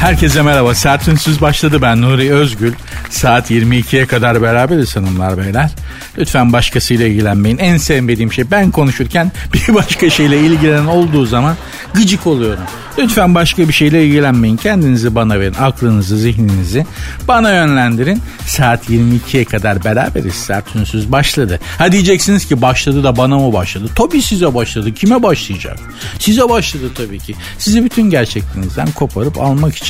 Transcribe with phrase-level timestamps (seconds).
[0.00, 0.74] Herkese merhaba.
[0.74, 2.72] Sertünsüz başladı ben Nuri Özgül.
[3.10, 5.70] Saat 22'ye kadar beraberiz hanımlar beyler.
[6.18, 7.58] Lütfen başkasıyla ilgilenmeyin.
[7.58, 11.56] En sevmediğim şey ben konuşurken bir başka şeyle ilgilenen olduğu zaman
[11.94, 12.62] gıcık oluyorum.
[12.98, 14.56] Lütfen başka bir şeyle ilgilenmeyin.
[14.56, 15.54] Kendinizi bana verin.
[15.54, 16.86] Aklınızı, zihninizi
[17.28, 18.22] bana yönlendirin.
[18.46, 20.34] Saat 22'ye kadar beraberiz.
[20.34, 21.60] Sertünsüz başladı.
[21.78, 23.88] Ha diyeceksiniz ki başladı da bana mı başladı?
[23.94, 24.94] Tabii size başladı.
[24.94, 25.78] Kime başlayacak?
[26.18, 27.34] Size başladı tabii ki.
[27.58, 29.89] Sizi bütün gerçekliğinizden koparıp almak için.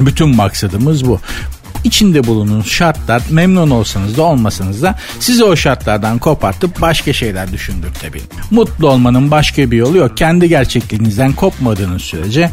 [0.00, 1.20] Bütün maksadımız bu
[1.84, 8.26] içinde bulunduğunuz şartlar memnun olsanız da olmasanız da sizi o şartlardan kopartıp başka şeyler düşündürtebilir.
[8.50, 10.16] Mutlu olmanın başka bir yolu yok.
[10.16, 12.50] Kendi gerçekliğinizden kopmadığınız sürece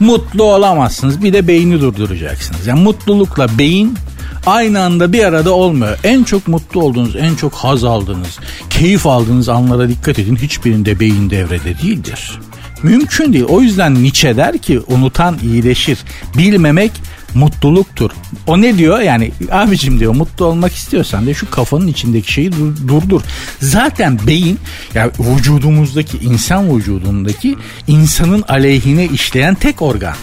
[0.00, 1.22] mutlu olamazsınız.
[1.22, 2.66] Bir de beyni durduracaksınız.
[2.66, 3.98] Yani mutlulukla beyin
[4.46, 5.98] aynı anda bir arada olmuyor.
[6.04, 8.38] En çok mutlu olduğunuz, en çok haz aldığınız,
[8.70, 10.36] keyif aldığınız anlara dikkat edin.
[10.36, 12.38] Hiçbirinde beyin devrede değildir.
[12.82, 13.44] Mümkün değil.
[13.44, 15.98] O yüzden Nietzsche der ki unutan iyileşir.
[16.38, 16.92] Bilmemek
[17.34, 18.10] mutluluktur.
[18.46, 19.00] O ne diyor?
[19.00, 23.22] Yani abicim diyor mutlu olmak istiyorsan de şu kafanın içindeki şeyi dur, durdur.
[23.60, 24.58] Zaten beyin
[24.94, 30.14] ya vücudumuzdaki insan vücudundaki insanın aleyhine işleyen tek organ.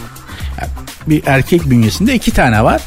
[0.60, 0.70] Yani
[1.06, 2.82] bir erkek bünyesinde iki tane var.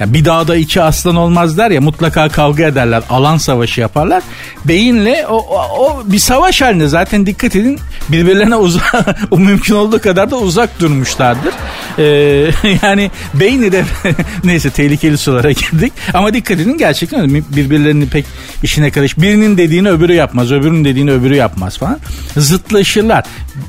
[0.00, 3.02] Yani bir dağda iki aslan olmaz der ya mutlaka kavga ederler.
[3.10, 4.22] Alan savaşı yaparlar.
[4.64, 10.00] Beyinle o, o, o bir savaş halinde zaten dikkat edin birbirlerine uzak o mümkün olduğu
[10.00, 11.54] kadar da uzak durmuşlardır.
[11.98, 12.50] Ee,
[12.82, 13.84] yani beyni de
[14.44, 15.92] neyse tehlikeli sulara girdik.
[16.14, 18.24] Ama dikkat edin gerçekten birbirlerini pek
[18.62, 19.18] işine karış.
[19.18, 20.52] Birinin dediğini öbürü yapmaz.
[20.52, 21.98] Öbürünün dediğini öbürü yapmaz falan.
[22.36, 23.24] Zıtlaşırlar.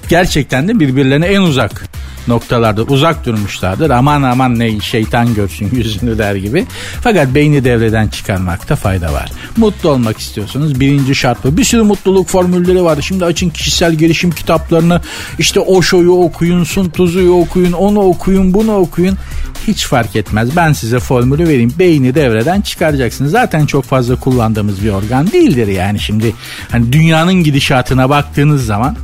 [0.09, 1.83] Gerçekten de birbirlerine en uzak
[2.27, 3.89] noktalarda uzak durmuşlardır.
[3.89, 6.65] Aman aman ne şeytan görsün yüzünü der gibi.
[7.01, 9.31] Fakat beyni devreden çıkarmakta fayda var.
[9.57, 11.57] Mutlu olmak istiyorsanız birinci şart bu.
[11.57, 12.97] Bir sürü mutluluk formülleri var.
[13.01, 15.01] Şimdi açın kişisel gelişim kitaplarını
[15.39, 19.17] işte Osho'yu okuyun, Sun Tzu'yu okuyun, onu okuyun, bunu okuyun.
[19.67, 20.55] Hiç fark etmez.
[20.55, 21.73] Ben size formülü vereyim.
[21.79, 23.31] Beyni devreden çıkaracaksınız.
[23.31, 25.99] Zaten çok fazla kullandığımız bir organ değildir yani.
[25.99, 26.35] Şimdi
[26.71, 28.95] hani dünyanın gidişatına baktığınız zaman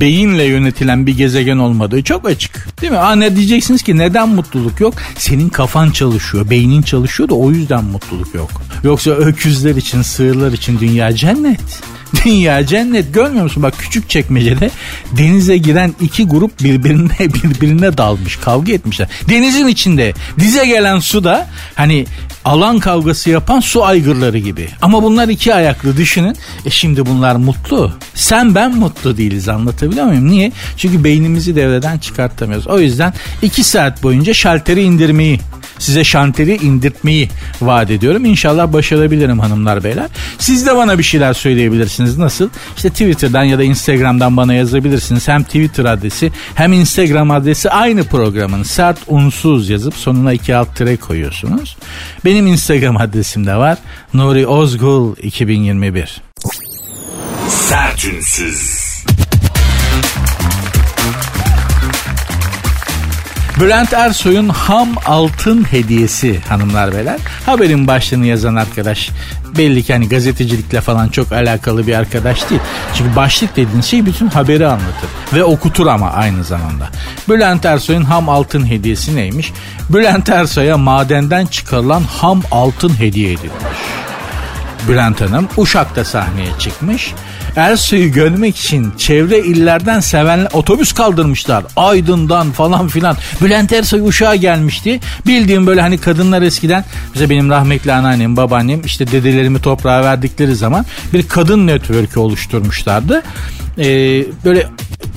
[0.00, 2.80] beyinle yönetilen bir gezegen olmadığı çok açık.
[2.82, 2.98] Değil mi?
[2.98, 4.94] Aa ne diyeceksiniz ki neden mutluluk yok?
[5.18, 8.50] Senin kafan çalışıyor, beynin çalışıyor da o yüzden mutluluk yok.
[8.84, 11.60] Yoksa öküzler için, sığırlar için dünya cennet.
[12.24, 13.62] Dünya cennet görmüyor musun?
[13.62, 14.70] Bak küçük çekmecede
[15.12, 18.36] denize giren iki grup birbirine birbirine dalmış.
[18.36, 19.08] Kavga etmişler.
[19.28, 22.06] Denizin içinde dize gelen su da hani
[22.44, 24.68] alan kavgası yapan su aygırları gibi.
[24.82, 26.36] Ama bunlar iki ayaklı düşünün.
[26.66, 27.92] E şimdi bunlar mutlu.
[28.14, 30.30] Sen ben mutlu değiliz anlatabiliyor muyum?
[30.30, 30.52] Niye?
[30.76, 32.66] Çünkü beynimizi devreden çıkartamıyoruz.
[32.66, 35.40] O yüzden iki saat boyunca şalteri indirmeyi
[35.78, 37.28] size şanteri indirtmeyi
[37.60, 38.24] vaat ediyorum.
[38.24, 40.06] İnşallah başarabilirim hanımlar beyler.
[40.38, 42.18] Siz de bana bir şeyler söyleyebilirsiniz.
[42.18, 42.48] Nasıl?
[42.76, 45.28] İşte Twitter'dan ya da Instagram'dan bana yazabilirsiniz.
[45.28, 50.96] Hem Twitter adresi hem Instagram adresi aynı programın sert unsuz yazıp sonuna iki alt tire
[50.96, 51.76] koyuyorsunuz.
[52.24, 53.78] Benim Instagram adresim de var.
[54.14, 56.20] Nuri Ozgul 2021.
[57.48, 58.83] Sertünsüz.
[63.60, 67.18] Bülent Ersoy'un ham altın hediyesi hanımlar beyler.
[67.46, 69.10] Haberin başlığını yazan arkadaş
[69.58, 72.60] belli ki hani gazetecilikle falan çok alakalı bir arkadaş değil.
[72.94, 76.88] Çünkü başlık dediğin şey bütün haberi anlatır ve okutur ama aynı zamanda.
[77.28, 79.52] Bülent Ersoy'un ham altın hediyesi neymiş?
[79.90, 83.78] Bülent Ersoy'a madenden çıkarılan ham altın hediye edilmiş.
[84.88, 87.14] Bülent Hanım Uşak'ta sahneye çıkmış.
[87.56, 91.64] Ersoy'u görmek için çevre illerden seven otobüs kaldırmışlar.
[91.76, 93.16] Aydın'dan falan filan.
[93.42, 95.00] Bülent Ersoy Uşak'a gelmişti.
[95.26, 96.84] Bildiğim böyle hani kadınlar eskiden
[97.14, 103.22] bize benim rahmetli anneannem, babaannem işte dedelerimi toprağa verdikleri zaman bir kadın network'ü oluşturmuşlardı.
[103.78, 103.84] Ee,
[104.44, 104.66] böyle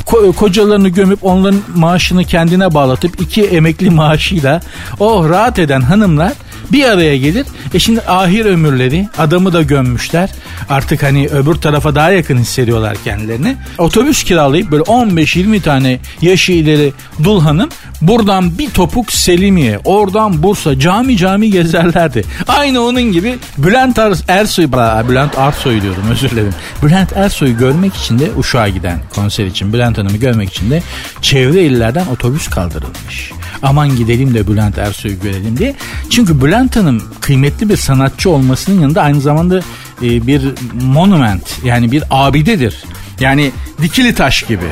[0.05, 4.61] ko- kocalarını gömüp onların maaşını kendine bağlatıp iki emekli maaşıyla
[4.99, 6.33] oh rahat eden hanımlar
[6.71, 7.45] bir araya gelir.
[7.73, 10.29] E şimdi ahir ömürleri adamı da gömmüşler.
[10.69, 13.55] Artık hani öbür tarafa daha yakın hissediyorlar kendilerini.
[13.77, 16.93] Otobüs kiralayıp böyle 15-20 tane yaşı ileri
[17.23, 17.69] dul hanım
[18.01, 22.23] buradan bir topuk Selimiye, oradan Bursa cami cami gezerlerdi.
[22.47, 24.65] Aynı onun gibi Bülent Ersoy,
[25.09, 26.53] Bülent Arsoy diyordum özür dilerim.
[26.83, 30.83] Bülent Ersoy'u görmek için de Uşak'a giden konser için Bülent Hanım'ı görmek için de
[31.21, 33.31] çevre illerden otobüs kaldırılmış.
[33.63, 35.75] Aman gidelim de Bülent Ersoy'u görelim diye.
[36.09, 39.59] Çünkü Bülent Hanım kıymetli bir sanatçı olmasının yanında aynı zamanda
[40.03, 40.41] e, bir
[40.81, 42.83] monument yani bir abidedir.
[43.19, 43.51] Yani
[43.81, 44.65] dikili taş gibi.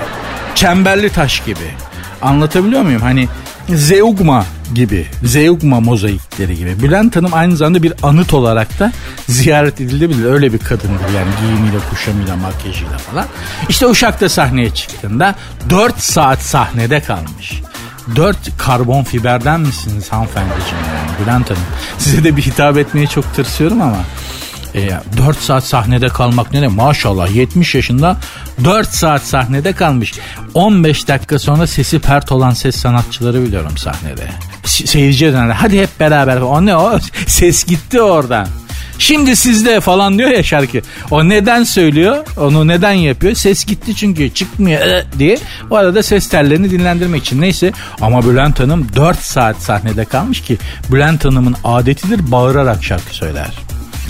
[0.55, 1.67] çemberli taş gibi.
[2.21, 3.01] Anlatabiliyor muyum?
[3.01, 3.27] Hani
[3.69, 4.45] Zeugma
[4.75, 6.81] gibi, Zeugma mozaikleri gibi.
[6.83, 8.91] Bülent Hanım aynı zamanda bir anıt olarak da
[9.29, 10.25] ziyaret edilebilir.
[10.25, 13.25] Öyle bir kadındır yani giyimiyle, kuşamıyla, makyajıyla falan.
[13.69, 15.35] İşte Uşak'ta sahneye çıktığında
[15.69, 17.61] 4 saat sahnede kalmış.
[18.15, 21.61] 4 karbon fiberden misiniz hanımefendiciğim yani Bülent Hanım?
[21.97, 23.97] Size de bir hitap etmeye çok tırsıyorum ama
[24.75, 26.67] e, 4 saat sahnede kalmak ne?
[26.67, 28.17] Maşallah 70 yaşında
[28.63, 30.13] 4 saat sahnede kalmış.
[30.53, 34.27] 15 dakika sonra sesi pert olan ses sanatçıları biliyorum sahnede.
[34.63, 35.53] Se- seyirciye dönerler.
[35.55, 36.37] Hadi hep beraber.
[36.37, 36.99] O ne o?
[37.27, 38.47] Ses gitti oradan.
[38.99, 40.81] Şimdi sizde falan diyor ya şarkı.
[41.11, 42.25] O neden söylüyor?
[42.37, 43.33] Onu neden yapıyor?
[43.33, 45.37] Ses gitti çünkü çıkmıyor "Ee" diye.
[45.69, 47.41] O arada ses tellerini dinlendirmek için.
[47.41, 47.71] Neyse
[48.01, 50.57] ama Bülent Hanım 4 saat sahnede kalmış ki
[50.91, 53.47] Bülent Hanım'ın adetidir bağırarak şarkı söyler.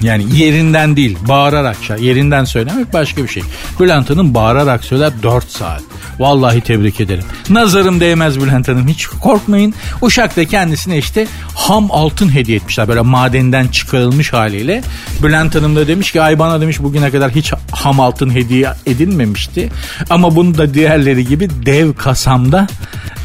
[0.01, 1.77] Yani yerinden değil bağırarak.
[2.00, 3.44] Yerinden söylemek başka bir şey.
[3.80, 5.81] Bülent Hanım bağırarak söyler 4 saat.
[6.19, 7.24] Vallahi tebrik ederim.
[7.50, 9.74] Nazarım değmez Bülent Hanım hiç korkmayın.
[10.01, 12.88] Uşak'ta kendisine işte ham altın hediye etmişler.
[12.88, 14.83] Böyle madenden çıkarılmış haliyle.
[15.24, 19.69] Bülent Hanım da demiş ki ay bana demiş bugüne kadar hiç ham altın hediye edilmemişti.
[20.09, 22.68] Ama bunu da diğerleri gibi dev kasamda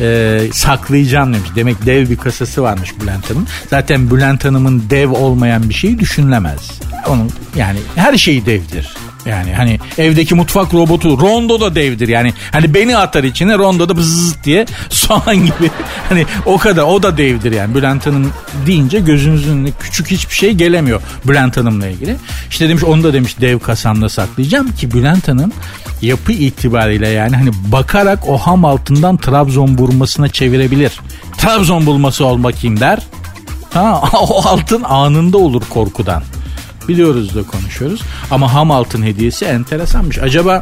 [0.00, 1.50] e, saklayacağım demiş.
[1.56, 3.46] Demek dev bir kasası varmış Bülent Hanım.
[3.70, 6.59] Zaten Bülent Hanım'ın dev olmayan bir şeyi düşünülemez.
[7.08, 8.94] Onun yani her şeyi devdir.
[9.26, 12.34] Yani hani evdeki mutfak robotu Rondo da devdir yani.
[12.52, 15.70] Hani beni atar içine Rondo da bızz diye soğan gibi.
[16.08, 17.74] Hani o kadar o da devdir yani.
[17.74, 18.32] Bülent Hanım
[18.66, 22.16] deyince gözünüzün önüne küçük hiçbir şey gelemiyor Bülent Hanım'la ilgili.
[22.50, 25.52] İşte demiş onu da demiş dev kasamda saklayacağım ki Bülent Hanım
[26.02, 31.00] yapı itibariyle yani hani bakarak o ham altından Trabzon vurmasına çevirebilir.
[31.38, 32.98] Trabzon bulması ol bakayım der.
[33.74, 36.22] Ha, o altın anında olur korkudan.
[36.90, 38.02] Biliyoruz da konuşuyoruz.
[38.30, 40.18] Ama ham altın hediyesi enteresanmış.
[40.18, 40.60] Acaba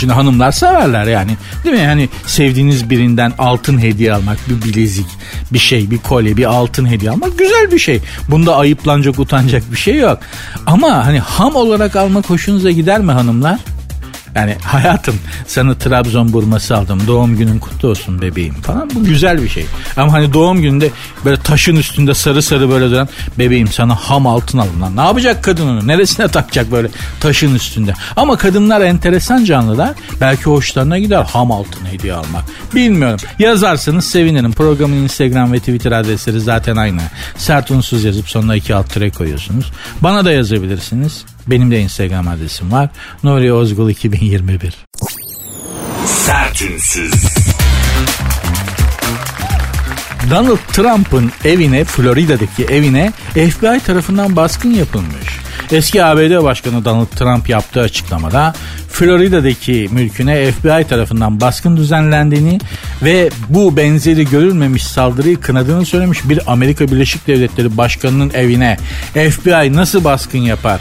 [0.00, 1.36] Şimdi hanımlar severler yani.
[1.64, 1.86] Değil mi?
[1.86, 5.06] Hani sevdiğiniz birinden altın hediye almak, bir bilezik,
[5.52, 8.00] bir şey, bir kolye, bir altın hediye almak güzel bir şey.
[8.28, 10.18] Bunda ayıplanacak, utanacak bir şey yok.
[10.66, 13.58] Ama hani ham olarak almak hoşunuza gider mi hanımlar?
[14.34, 15.14] Yani hayatım
[15.46, 17.02] sana Trabzon burması aldım.
[17.06, 18.90] Doğum günün kutlu olsun bebeğim falan.
[18.94, 19.66] Bu güzel bir şey.
[19.96, 20.90] Ama hani doğum gününde
[21.24, 23.08] böyle taşın üstünde sarı sarı böyle duran
[23.38, 24.96] bebeğim sana ham altın aldım lan.
[24.96, 25.86] Ne yapacak kadın onu?
[25.86, 26.88] Neresine takacak böyle
[27.20, 27.94] taşın üstünde?
[28.16, 29.90] Ama kadınlar enteresan canlılar.
[30.20, 32.44] Belki hoşlarına gider ham altın hediye almak.
[32.74, 33.20] Bilmiyorum.
[33.38, 34.52] Yazarsanız sevinirim.
[34.52, 37.00] Programın Instagram ve Twitter adresleri zaten aynı.
[37.36, 39.72] Sert unsuz yazıp sonuna iki alt koyuyorsunuz.
[40.00, 41.24] Bana da yazabilirsiniz.
[41.46, 42.90] Benim de Instagram adresim var.
[43.22, 44.74] Nuri Ozgul 2021.
[46.06, 47.12] Sertünsüz.
[50.30, 55.42] Donald Trump'ın evine, Florida'daki evine FBI tarafından baskın yapılmış.
[55.72, 58.54] Eski ABD Başkanı Donald Trump yaptığı açıklamada
[58.88, 62.58] Florida'daki mülküne FBI tarafından baskın düzenlendiğini
[63.02, 66.28] ve bu benzeri görülmemiş saldırıyı kınadığını söylemiş.
[66.28, 68.76] Bir Amerika Birleşik Devletleri Başkanı'nın evine
[69.12, 70.80] FBI nasıl baskın yapar?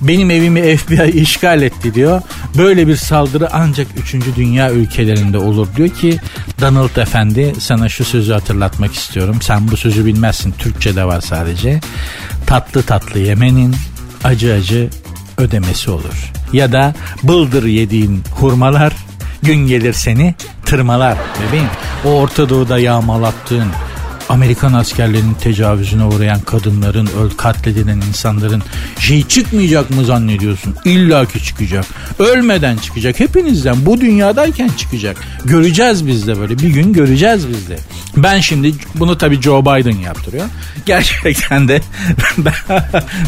[0.00, 2.22] Benim evimi FBI işgal etti diyor.
[2.58, 4.14] Böyle bir saldırı ancak 3.
[4.36, 6.18] dünya ülkelerinde olur diyor ki
[6.60, 9.36] Donald Efendi sana şu sözü hatırlatmak istiyorum.
[9.42, 10.54] Sen bu sözü bilmezsin.
[10.58, 11.80] Türkçe'de var sadece.
[12.46, 13.74] Tatlı tatlı yemenin
[14.24, 14.90] acı acı
[15.38, 16.32] ödemesi olur.
[16.52, 18.92] Ya da bıldır yediğin hurmalar
[19.42, 21.68] gün gelir seni tırmalar bebeğim.
[22.04, 23.68] O Orta Doğu'da yağmalattığın
[24.34, 28.62] Amerikan askerlerinin tecavüzüne uğrayan kadınların, öl katledilen insanların
[28.98, 30.74] şey çıkmayacak mı zannediyorsun?
[30.84, 31.84] İlla ki çıkacak.
[32.18, 33.20] Ölmeden çıkacak.
[33.20, 35.16] Hepinizden bu dünyadayken çıkacak.
[35.44, 36.58] Göreceğiz biz de böyle.
[36.58, 37.76] Bir gün göreceğiz biz de.
[38.16, 40.46] Ben şimdi bunu tabii Joe Biden yaptırıyor.
[40.86, 41.80] Gerçekten de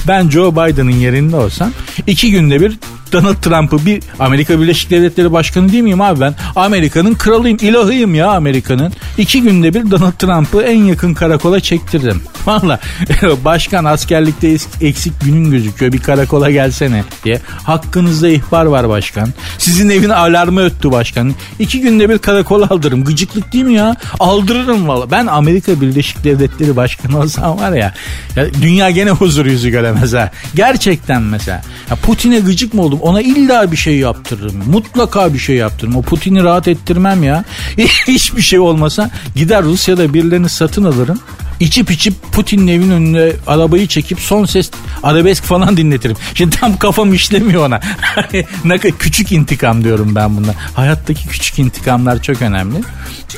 [0.08, 1.72] ben Joe Biden'ın yerinde olsam
[2.06, 2.78] iki günde bir
[3.12, 6.34] Donald Trump'ı bir Amerika Birleşik Devletleri Başkanı değil miyim abi ben?
[6.56, 8.92] Amerika'nın kralıyım, ilahıyım ya Amerika'nın.
[9.18, 12.22] İki günde bir Donald Trump'ı en yakın karakola çektirdim.
[12.46, 12.80] Valla
[13.44, 17.40] başkan askerlikte eksik günün gözüküyor bir karakola gelsene diye.
[17.64, 19.28] Hakkınızda ihbar var başkan.
[19.58, 21.34] Sizin evin alarmı öttü başkan.
[21.58, 23.04] İki günde bir karakola aldırırım.
[23.04, 23.96] Gıcıklık değil mi ya?
[24.20, 25.10] Aldırırım valla.
[25.10, 27.94] Ben Amerika Birleşik Devletleri Başkanı olsam var ya,
[28.36, 30.30] ya dünya gene huzur yüzü göremez ha.
[30.54, 31.62] Gerçekten mesela.
[32.02, 33.08] Putin'e gıcık mı oldum?
[33.08, 34.62] Ona illa bir şey yaptırırım.
[34.70, 35.96] Mutlaka bir şey yaptırırım.
[35.96, 37.44] O Putin'i rahat ettirmem ya.
[38.06, 41.18] Hiçbir şey olmasa gider Rusya'da birilerini satın alırım.
[41.60, 44.70] İçip içip Putin'in evin önüne arabayı çekip son ses
[45.02, 46.16] arabesk falan dinletirim.
[46.34, 47.80] Şimdi tam kafam işlemiyor ona.
[48.64, 50.54] ne küçük intikam diyorum ben buna.
[50.74, 52.76] Hayattaki küçük intikamlar çok önemli.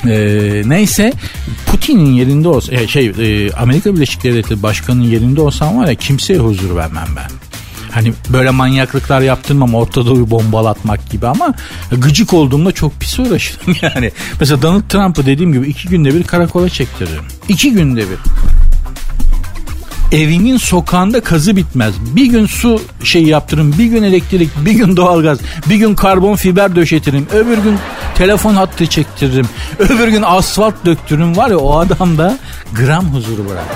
[0.06, 1.12] Ee, neyse
[1.66, 6.76] Putin'in yerinde olsa şey e, Amerika Birleşik Devletleri Başkanı'nın yerinde olsam var ya kimseye huzur
[6.76, 7.47] vermem ben.
[7.90, 11.54] Hani böyle manyaklıklar yaptırmam Orta bir bombalatmak gibi ama
[11.90, 14.10] gıcık olduğumda çok pis uğraşırım yani.
[14.40, 17.24] Mesela Donald Trump'ı dediğim gibi iki günde bir karakola çektiririm.
[17.48, 18.18] İki günde bir
[20.12, 21.94] evimin sokağında kazı bitmez.
[22.16, 26.76] Bir gün su şey yaptırırım, bir gün elektrik, bir gün doğalgaz, bir gün karbon fiber
[26.76, 27.78] döşetirim, öbür gün
[28.14, 32.38] telefon hattı çektiririm, öbür gün asfalt döktürürüm var ya o adamda
[32.76, 33.66] gram huzuru bırak.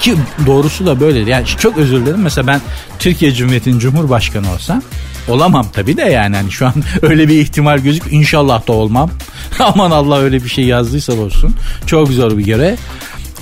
[0.00, 0.14] Ki
[0.46, 1.30] doğrusu da böyle.
[1.30, 2.20] Yani çok özür dilerim.
[2.20, 2.60] Mesela ben
[2.98, 4.82] Türkiye Cumhuriyeti'nin Cumhurbaşkanı olsam
[5.28, 6.36] olamam tabii de yani.
[6.36, 8.02] Hani şu an öyle bir ihtimal gözük.
[8.10, 9.10] İnşallah da olmam.
[9.58, 11.54] Aman Allah öyle bir şey yazdıysa olsun.
[11.86, 12.76] Çok zor bir göre.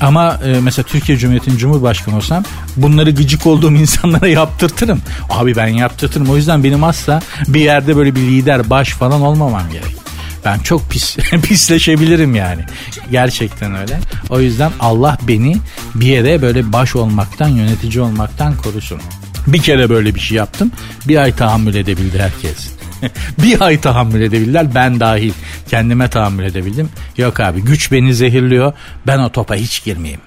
[0.01, 2.45] Ama e, mesela Türkiye Cumhuriyeti'nin Cumhurbaşkanı olsam
[2.77, 5.01] bunları gıcık olduğum insanlara yaptırtırım.
[5.31, 6.31] Abi ben yaptırtırım.
[6.31, 10.04] O yüzden benim asla bir yerde böyle bir lider baş falan olmamam gerek.
[10.45, 12.63] Ben çok pis pisleşebilirim yani.
[13.11, 14.01] Gerçekten öyle.
[14.31, 15.57] O yüzden Allah beni
[15.95, 19.01] bir yere böyle baş olmaktan, yönetici olmaktan korusun.
[19.47, 20.73] Bir kere böyle bir şey yaptım.
[21.09, 22.69] Bir ay tahammül edebildi herkes.
[23.43, 25.33] bir ay tahammül edebildiler ben dahil.
[25.69, 26.89] Kendime tahammül edebildim.
[27.17, 28.73] Yok abi güç beni zehirliyor.
[29.07, 30.21] Ben o topa hiç girmeyeyim.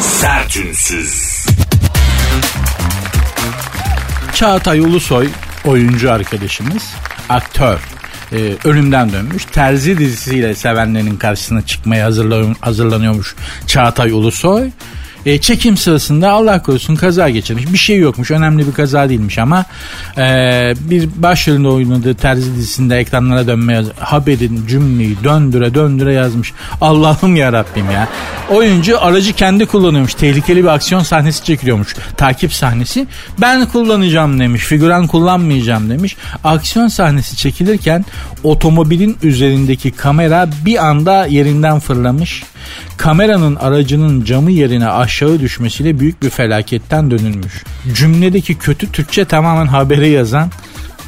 [0.00, 1.46] Sertünsüz.
[4.34, 5.28] Çağatay Ulusoy
[5.64, 6.82] oyuncu arkadaşımız,
[7.28, 7.80] aktör,
[8.32, 9.44] e, ölümden dönmüş.
[9.44, 12.06] Terzi dizisiyle sevenlerin karşısına çıkmaya
[12.60, 13.34] hazırlanıyormuş
[13.66, 14.70] Çağatay Ulusoy.
[15.26, 17.72] E, çekim sırasında Allah korusun kaza geçirmiş.
[17.72, 18.30] Bir şey yokmuş.
[18.30, 19.64] Önemli bir kaza değilmiş ama
[20.18, 20.22] e,
[20.80, 26.52] bir başrolünde oynadığı terzi dizisinde ekranlara dönmeye haberin cümleyi döndüre döndüre yazmış.
[26.80, 28.08] Allah'ım ya Rabbim ya.
[28.50, 30.14] Oyuncu aracı kendi kullanıyormuş.
[30.14, 31.96] Tehlikeli bir aksiyon sahnesi çekiliyormuş.
[32.16, 33.06] Takip sahnesi.
[33.40, 34.62] Ben kullanacağım demiş.
[34.62, 36.16] Figüran kullanmayacağım demiş.
[36.44, 38.04] Aksiyon sahnesi çekilirken
[38.44, 42.42] otomobilin üzerindeki kamera bir anda yerinden fırlamış.
[42.96, 47.64] Kameranın aracının camı yerine aşağı düşmesiyle büyük bir felaketten dönülmüş.
[47.94, 50.50] Cümledeki kötü Türkçe tamamen haberi yazan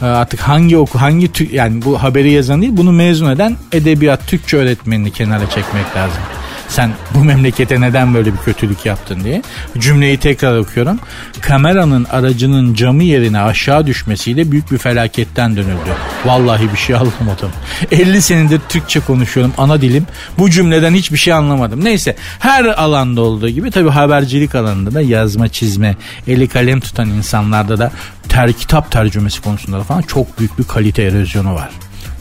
[0.03, 4.57] e, artık hangi oku hangi yani bu haberi yazan değil bunu mezun eden edebiyat Türkçe
[4.57, 6.23] öğretmenini kenara çekmek lazım
[6.73, 9.43] sen bu memlekete neden böyle bir kötülük yaptın diye.
[9.79, 10.99] Cümleyi tekrar okuyorum.
[11.41, 15.93] Kameranın aracının camı yerine aşağı düşmesiyle büyük bir felaketten dönüldü.
[16.25, 17.51] Vallahi bir şey anlamadım.
[17.91, 20.07] 50 senedir Türkçe konuşuyorum ana dilim.
[20.39, 21.85] Bu cümleden hiçbir şey anlamadım.
[21.85, 27.79] Neyse her alanda olduğu gibi tabi habercilik alanında da yazma çizme eli kalem tutan insanlarda
[27.79, 27.93] da
[28.29, 31.71] ter kitap tercümesi konusunda da falan çok büyük bir kalite erozyonu var.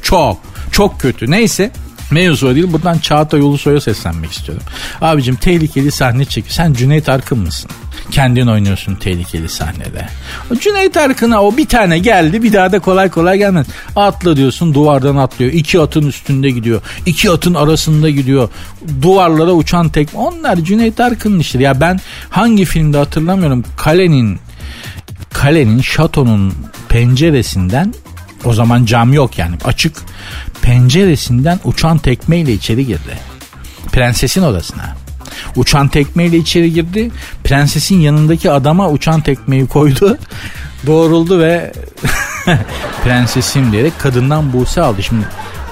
[0.01, 0.37] Çok
[0.71, 1.31] çok kötü.
[1.31, 1.71] Neyse
[2.11, 2.73] Mevzu değil.
[2.73, 4.63] Buradan Çağatay Ulusoy'a seslenmek istiyorum.
[5.01, 6.53] Abicim tehlikeli sahne çekiyor.
[6.53, 7.71] Sen Cüneyt Arkın mısın?
[8.11, 10.07] Kendin oynuyorsun tehlikeli sahnede.
[10.51, 13.67] O Cüneyt Arkın'a o bir tane geldi bir daha da kolay kolay gelmez.
[13.95, 15.51] Atla diyorsun duvardan atlıyor.
[15.53, 16.81] İki atın üstünde gidiyor.
[17.05, 18.49] İki atın arasında gidiyor.
[19.01, 20.19] Duvarlara uçan tekme.
[20.19, 21.63] Onlar Cüneyt Arkın'ın işleri.
[21.63, 21.99] Ya ben
[22.29, 23.63] hangi filmde hatırlamıyorum.
[23.77, 24.39] Kalenin
[25.33, 26.53] kalenin şatonun
[26.89, 27.93] penceresinden
[28.45, 29.97] o zaman cam yok yani açık
[30.61, 33.17] penceresinden uçan tekmeyle içeri girdi.
[33.91, 34.95] Prensesin odasına.
[35.55, 37.11] Uçan tekmeyle içeri girdi.
[37.43, 40.17] Prensesin yanındaki adama uçan tekmeyi koydu.
[40.87, 41.73] Doğruldu ve
[43.03, 45.03] prensesim diyerek kadından Buse aldı.
[45.03, 45.25] Şimdi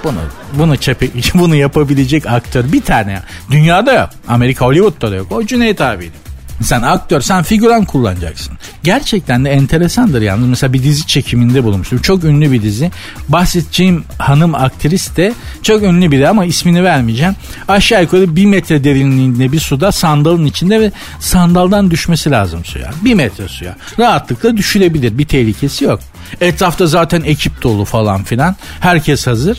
[0.04, 0.20] bunu
[0.54, 3.22] bunu çepe, bunu yapabilecek aktör bir tane.
[3.52, 4.10] Dünyada yok.
[4.28, 5.32] Amerika Hollywood'da da yok.
[5.32, 6.29] O Cüneyt abiydi.
[6.64, 8.54] Sen aktör, sen figüran kullanacaksın.
[8.84, 10.48] Gerçekten de enteresandır yalnız.
[10.48, 12.00] Mesela bir dizi çekiminde bulunmuştum.
[12.00, 12.92] Çok ünlü bir dizi.
[13.30, 17.36] Bahsedeceğim hanım aktris de çok ünlü biri ama ismini vermeyeceğim.
[17.68, 22.92] Aşağı yukarı bir metre derinliğinde bir suda sandalın içinde ve sandaldan düşmesi lazım suya.
[23.02, 23.76] Bir metre suya.
[24.00, 25.18] Rahatlıkla düşülebilir.
[25.18, 26.00] Bir tehlikesi yok.
[26.42, 28.56] Etrafta zaten ekip dolu falan filan.
[28.80, 29.58] Herkes hazır.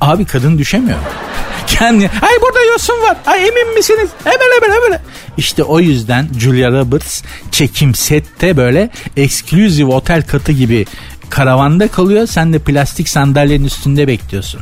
[0.00, 0.98] Abi kadın düşemiyor.
[1.66, 3.16] Kendi, ay burada yosun var.
[3.26, 4.08] Ay emin misiniz?
[4.24, 5.00] Hemen hemen hemen.
[5.36, 10.86] İşte o yüzden Julia Roberts çekim sette böyle eksklusif otel katı gibi
[11.30, 12.26] karavanda kalıyor.
[12.26, 14.60] Sen de plastik sandalyenin üstünde bekliyorsun.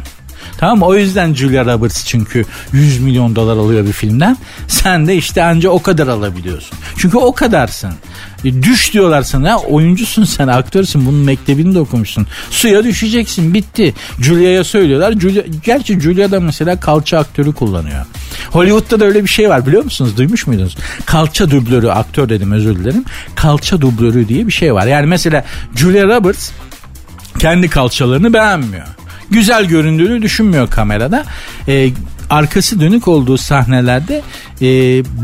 [0.58, 0.86] Tamam mı?
[0.86, 4.36] O yüzden Julia Roberts çünkü 100 milyon dolar alıyor bir filmden.
[4.68, 6.78] Sen de işte anca o kadar alabiliyorsun.
[6.96, 7.92] Çünkü o kadarsın.
[8.44, 12.26] E, düş diyorlar sana oyuncusun sen aktörsün bunun mektebini de okumuşsun.
[12.50, 13.94] Suya düşeceksin bitti.
[14.20, 15.12] Julia'ya söylüyorlar.
[15.12, 18.06] Julia, gerçi Julia da mesela kalça aktörü kullanıyor.
[18.50, 20.16] Hollywood'da da öyle bir şey var biliyor musunuz?
[20.16, 20.76] Duymuş muydunuz?
[21.06, 23.04] Kalça dublörü aktör dedim özür dilerim.
[23.34, 24.86] Kalça dublörü diye bir şey var.
[24.86, 25.44] Yani mesela
[25.76, 26.50] Julia Roberts
[27.38, 28.86] kendi kalçalarını beğenmiyor
[29.32, 31.24] güzel göründüğünü düşünmüyor kamerada.
[31.68, 31.90] E,
[32.30, 34.22] arkası dönük olduğu sahnelerde
[34.62, 34.66] e,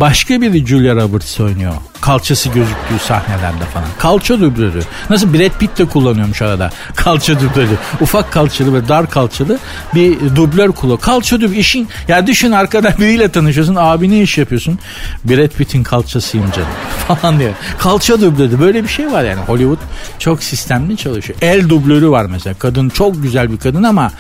[0.01, 1.75] başka biri Julia Roberts oynuyor
[2.09, 3.87] kalçası gözüktüğü sahnelerde falan.
[3.99, 4.81] Kalça dublörü.
[5.11, 6.71] Nasıl Brad Pitt de kullanıyormuş arada.
[6.95, 7.79] Kalça dublörü.
[8.01, 9.59] Ufak kalçalı ve dar kalçalı
[9.95, 11.01] bir dublör kullanıyor.
[11.01, 13.75] Kalça dublörü işin ya düşün arkada biriyle tanışıyorsun.
[13.75, 14.79] Abi ne iş yapıyorsun?
[15.25, 16.69] Brad Pitt'in kalçasıyım canım
[17.09, 17.53] falan diyor.
[17.79, 19.41] Kalça dublörü böyle bir şey var yani.
[19.41, 19.79] Hollywood
[20.19, 21.39] çok sistemli çalışıyor.
[21.43, 22.55] El dublörü var mesela.
[22.59, 24.13] Kadın çok güzel bir kadın ama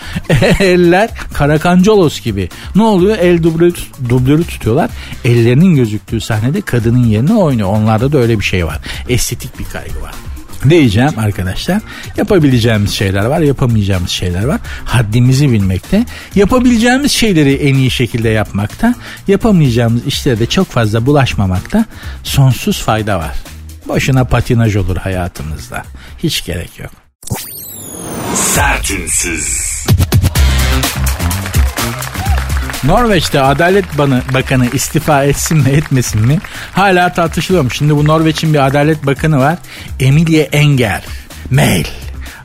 [0.61, 2.49] eller Karakancolos gibi.
[2.76, 3.18] Ne oluyor?
[3.18, 3.75] El dublörü,
[4.09, 4.90] dublörü tutuyorlar.
[5.25, 7.68] Ellerinin gözüktüğü sahnede kadının yerine oynuyor.
[7.78, 8.78] Onlarda da öyle bir şey var.
[9.08, 10.14] Estetik bir kaygı var
[10.70, 11.82] diyeceğim arkadaşlar.
[12.16, 14.61] Yapabileceğimiz şeyler var, yapamayacağımız şeyler var.
[14.85, 18.94] Haddimizi bilmekte, yapabileceğimiz şeyleri en iyi şekilde yapmakta,
[19.28, 21.85] yapamayacağımız işlere de çok fazla bulaşmamakta
[22.23, 23.37] sonsuz fayda var.
[23.88, 25.82] Boşuna patinaj olur hayatımızda.
[26.18, 26.90] Hiç gerek yok.
[28.35, 29.77] Sertünsüz.
[32.85, 33.99] Norveç'te Adalet
[34.35, 36.38] Bakanı istifa etsin mi etmesin mi
[36.73, 37.78] hala tartışılıyormuş.
[37.78, 39.58] Şimdi bu Norveç'in bir Adalet Bakanı var.
[40.00, 41.04] Emilie Enger.
[41.50, 41.85] Mail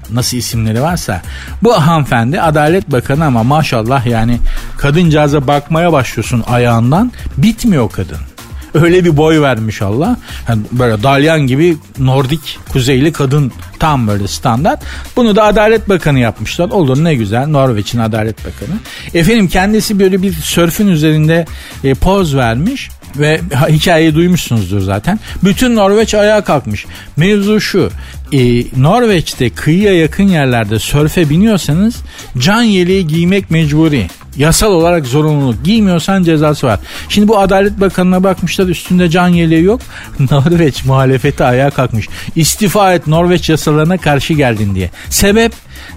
[0.10, 1.22] nasıl isimleri varsa
[1.64, 4.40] bu hanımefendi Adalet Bakanı ama maşallah yani
[4.78, 8.33] kadıncağıza bakmaya başlıyorsun ayağından bitmiyor kadın.
[8.74, 10.18] Öyle bir boy vermiş Allah.
[10.50, 14.84] Yani böyle dalyan gibi Nordik kuzeyli kadın tam böyle standart.
[15.16, 16.70] Bunu da Adalet Bakanı yapmışlar.
[16.70, 18.80] Olur ne güzel Norveç'in Adalet Bakanı.
[19.14, 21.46] Efendim kendisi böyle bir sörfün üzerinde
[21.84, 25.20] e, poz vermiş ve hikayeyi duymuşsunuzdur zaten.
[25.44, 26.86] Bütün Norveç ayağa kalkmış.
[27.18, 27.90] Mevzu şu.
[28.32, 31.96] E, Norveç'te kıyıya yakın yerlerde sörfe biniyorsanız
[32.38, 34.08] can yeleği giymek mecburi.
[34.38, 35.64] Yasal olarak zorunluluk.
[35.64, 36.80] Giymiyorsan cezası var.
[37.10, 39.82] Şimdi bu Adalet Bakanı'na bakmışlar üstünde can yeleği yok.
[40.20, 42.10] Norveç muhalefeti ayağa kalkmış.
[42.36, 44.90] İstifa et Norveç yasalarına karşı geldin diye.
[45.10, 45.54] Sebep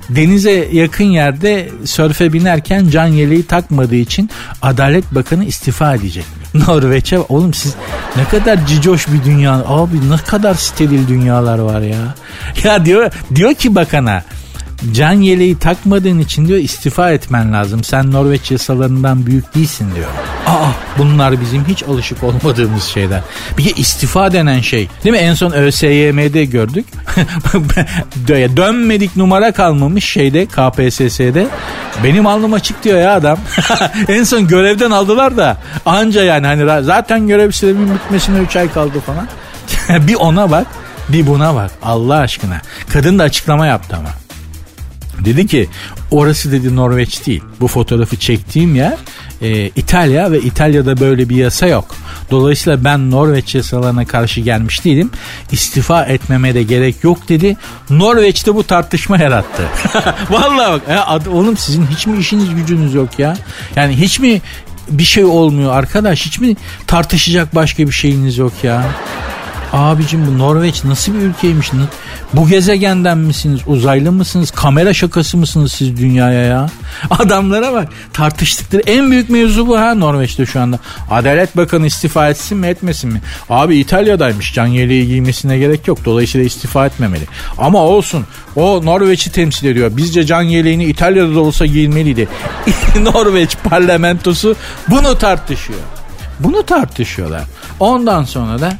[0.08, 4.30] denize yakın yerde sörfe binerken can yeleği takmadığı için
[4.62, 6.24] Adalet Bakanı istifa edecek.
[6.54, 7.74] Norveç'e oğlum siz
[8.16, 12.14] ne kadar cicoş bir dünya abi ne kadar steril dünyalar var ya.
[12.64, 14.22] Ya diyor diyor ki bakana
[14.92, 17.84] can yeleği takmadığın için diyor istifa etmen lazım.
[17.84, 20.08] Sen Norveç yasalarından büyük değilsin diyor.
[20.46, 20.68] Aa
[20.98, 23.20] bunlar bizim hiç alışık olmadığımız şeyler.
[23.58, 24.88] Bir de istifa denen şey.
[25.04, 25.18] Değil mi?
[25.18, 26.86] En son ÖSYM'de gördük.
[28.56, 31.46] Dönmedik numara kalmamış şeyde KPSS'de.
[32.04, 33.38] Benim alnım açık diyor ya adam.
[34.08, 35.56] en son görevden aldılar da
[35.86, 39.28] anca yani hani zaten görev süremin bitmesine 3 ay kaldı falan.
[40.06, 40.66] bir ona bak
[41.08, 42.60] bir buna bak Allah aşkına.
[42.88, 44.25] Kadın da açıklama yaptı ama.
[45.24, 45.68] Dedi ki
[46.10, 47.42] orası dedi Norveç değil.
[47.60, 48.94] Bu fotoğrafı çektiğim yer
[49.42, 51.94] e, İtalya ve İtalya'da böyle bir yasa yok.
[52.30, 55.10] Dolayısıyla ben Norveç yasalarına karşı gelmiş değilim.
[55.52, 57.56] İstifa etmeme de gerek yok dedi.
[57.90, 59.62] Norveç'te bu tartışma yarattı.
[60.30, 63.36] Vallahi bak ya, oğlum sizin hiç mi işiniz gücünüz yok ya?
[63.76, 64.42] Yani hiç mi
[64.88, 66.26] bir şey olmuyor arkadaş?
[66.26, 68.86] Hiç mi tartışacak başka bir şeyiniz yok ya?
[69.72, 71.70] Abicim bu Norveç nasıl bir ülkeymiş?
[72.34, 73.60] Bu gezegenden misiniz?
[73.66, 74.50] Uzaylı mısınız?
[74.50, 76.66] Kamera şakası mısınız siz dünyaya ya?
[77.10, 77.88] Adamlara bak.
[78.12, 80.78] Tartıştıkları en büyük mevzu bu ha Norveç'te şu anda.
[81.10, 83.20] Adalet Bakanı istifa etsin mi etmesin mi?
[83.50, 84.54] Abi İtalya'daymış.
[84.54, 85.98] Can yeleği giymesine gerek yok.
[86.04, 87.24] Dolayısıyla istifa etmemeli.
[87.58, 88.26] Ama olsun.
[88.56, 89.96] O Norveç'i temsil ediyor.
[89.96, 92.28] Bizce can yeleğini İtalya'da da olsa giyilmeliydi.
[93.00, 94.56] Norveç parlamentosu
[94.88, 95.80] bunu tartışıyor.
[96.40, 97.42] Bunu tartışıyorlar.
[97.80, 98.72] Ondan sonra da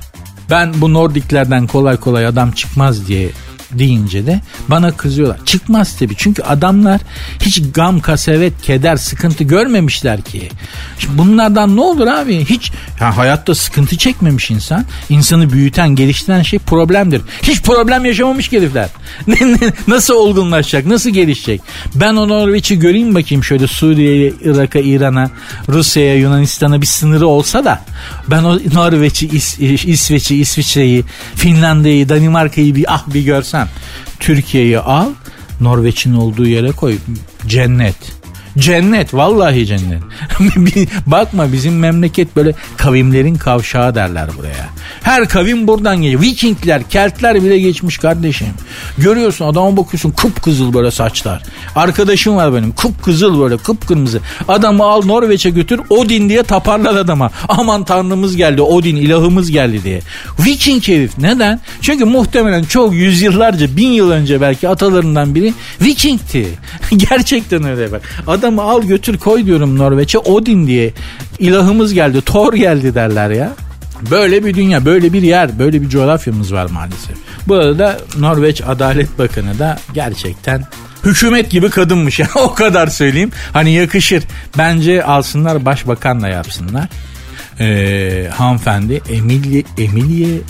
[0.50, 3.30] ben bu Nordiklerden kolay kolay adam çıkmaz diye
[3.72, 5.38] deyince de bana kızıyorlar.
[5.44, 7.00] Çıkmaz tabii çünkü adamlar
[7.40, 10.48] hiç gam, kasevet, keder, sıkıntı görmemişler ki.
[10.98, 12.44] Şimdi bunlardan ne olur abi?
[12.44, 14.84] Hiç ya hayatta sıkıntı çekmemiş insan.
[15.08, 17.22] İnsanı büyüten, geliştiren şey problemdir.
[17.42, 18.88] Hiç problem yaşamamış herifler.
[19.88, 20.86] nasıl olgunlaşacak?
[20.86, 21.60] Nasıl gelişecek?
[21.94, 25.30] Ben o Norveç'i göreyim bakayım şöyle Suriye'ye, Irak'a, İran'a,
[25.68, 27.84] Rusya'ya, Yunanistan'a bir sınırı olsa da
[28.28, 33.55] ben o Norveç'i, İs İsveç'i, İsviçre'yi, Finlandiya'yı, Danimarka'yı bir ah bir görsem.
[34.20, 35.08] Türkiye'yi al,
[35.60, 36.98] Norveç'in olduğu yere koy.
[37.46, 38.15] Cennet.
[38.58, 40.02] Cennet vallahi cennet.
[41.06, 44.68] Bakma bizim memleket böyle kavimlerin kavşağı derler buraya.
[45.02, 46.20] Her kavim buradan geliyor.
[46.20, 48.46] Vikingler, Keltler bile geçmiş kardeşim.
[48.98, 51.42] Görüyorsun adama bakıyorsun kıpkızıl böyle saçlar.
[51.74, 54.20] Arkadaşım var benim kıpkızıl böyle kıpkırmızı.
[54.48, 57.30] Adamı al Norveç'e götür Odin diye taparlar adama.
[57.48, 60.00] Aman tanrımız geldi Odin ilahımız geldi diye.
[60.46, 61.60] Viking herif neden?
[61.80, 66.48] Çünkü muhtemelen çok yüzyıllarca bin yıl önce belki atalarından biri Viking'ti.
[66.96, 68.02] Gerçekten öyle bak.
[68.46, 70.92] Adamı al götür koy diyorum Norveç'e Odin diye.
[71.38, 73.52] İlahımız geldi Thor geldi derler ya.
[74.10, 77.16] Böyle bir dünya, böyle bir yer, böyle bir coğrafyamız var maalesef.
[77.48, 80.64] Bu arada Norveç Adalet Bakanı da gerçekten
[81.04, 83.30] hükümet gibi kadınmış ya o kadar söyleyeyim.
[83.52, 84.24] Hani yakışır.
[84.58, 86.88] Bence alsınlar başbakanla yapsınlar.
[87.60, 90.40] Ee, hanımefendi Emilie, Emilie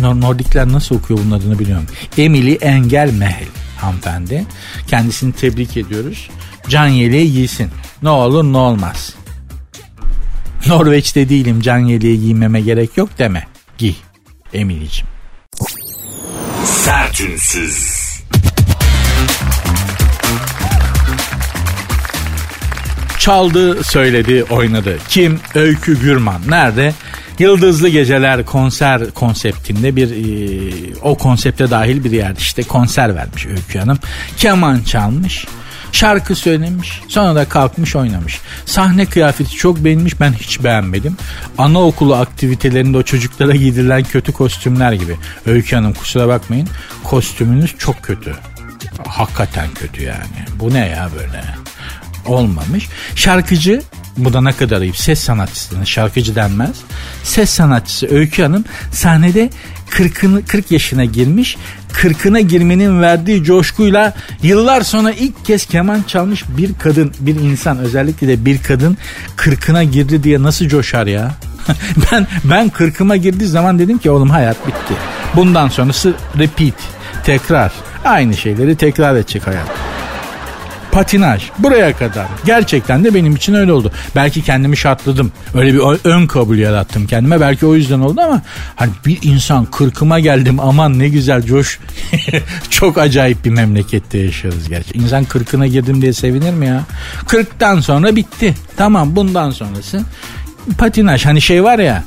[0.00, 1.86] Nordikler nasıl okuyor bunun adını biliyorum.
[2.18, 4.44] Emily Engel Mehel hanımefendi.
[4.88, 6.28] Kendisini tebrik ediyoruz.
[6.68, 7.70] Can yeleği giysin.
[8.02, 9.14] Ne olur ne olmaz.
[10.66, 13.46] Norveç'te değilim can yeleği giymeme gerek yok deme.
[13.78, 13.94] Giy
[14.52, 15.06] Emily'cim.
[16.64, 17.98] Sertünsüz.
[23.18, 24.98] Çaldı, söyledi, oynadı.
[25.08, 25.40] Kim?
[25.54, 26.40] Öykü Gürman.
[26.48, 26.94] Nerede?
[27.38, 33.78] Yıldızlı Geceler konser konseptinde bir e, o konsepte dahil bir yerde işte konser vermiş Öykü
[33.78, 33.98] Hanım.
[34.36, 35.46] Keman çalmış.
[35.92, 37.00] Şarkı söylemiş.
[37.08, 38.40] Sonra da kalkmış oynamış.
[38.66, 40.20] Sahne kıyafeti çok beğenmiş.
[40.20, 41.16] Ben hiç beğenmedim.
[41.58, 45.16] Anaokulu aktivitelerinde o çocuklara giydirilen kötü kostümler gibi.
[45.46, 46.68] Öykü Hanım kusura bakmayın.
[47.04, 48.34] Kostümünüz çok kötü.
[49.06, 50.46] Hakikaten kötü yani.
[50.60, 51.44] Bu ne ya böyle?
[52.26, 52.88] Olmamış.
[53.14, 53.82] Şarkıcı
[54.16, 54.96] bu da ne kadar ayıp.
[54.96, 56.76] Ses sanatçısına şarkıcı denmez.
[57.24, 59.50] Ses sanatçısı Öykü Hanım sahnede
[59.90, 61.56] 40'ını 40 yaşına girmiş.
[61.92, 68.28] 40'ına girmenin verdiği coşkuyla yıllar sonra ilk kez keman çalmış bir kadın, bir insan özellikle
[68.28, 68.96] de bir kadın
[69.36, 71.34] 40'ına girdi diye nasıl coşar ya?
[72.12, 74.94] ben ben 40'ıma girdiği zaman dedim ki oğlum hayat bitti.
[75.36, 76.74] Bundan sonrası repeat,
[77.24, 77.72] tekrar.
[78.04, 79.97] Aynı şeyleri tekrar edecek hayat
[80.92, 82.26] patinaj buraya kadar.
[82.46, 83.92] Gerçekten de benim için öyle oldu.
[84.16, 85.32] Belki kendimi şartladım.
[85.54, 87.40] Öyle bir ön kabul yarattım kendime.
[87.40, 88.42] Belki o yüzden oldu ama
[88.76, 91.78] hani bir insan kırkıma geldim aman ne güzel coş.
[92.70, 94.98] Çok acayip bir memlekette yaşıyoruz gerçi.
[94.98, 96.82] İnsan kırkına girdim diye sevinir mi ya?
[97.26, 98.54] Kırktan sonra bitti.
[98.76, 100.00] Tamam bundan sonrası
[100.78, 102.04] patinaj hani şey var ya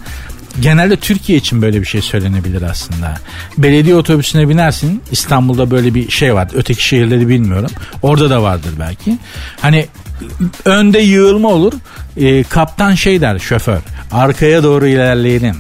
[0.62, 3.18] genelde Türkiye için böyle bir şey söylenebilir aslında.
[3.58, 5.02] Belediye otobüsüne binersin.
[5.12, 6.48] İstanbul'da böyle bir şey var.
[6.54, 7.72] Öteki şehirleri bilmiyorum.
[8.02, 9.18] Orada da vardır belki.
[9.62, 9.86] Hani
[10.66, 11.74] önde yığılma olur.
[12.18, 13.80] E, kaptan şey der şoför.
[14.12, 15.56] Arkaya doğru ilerleyelim.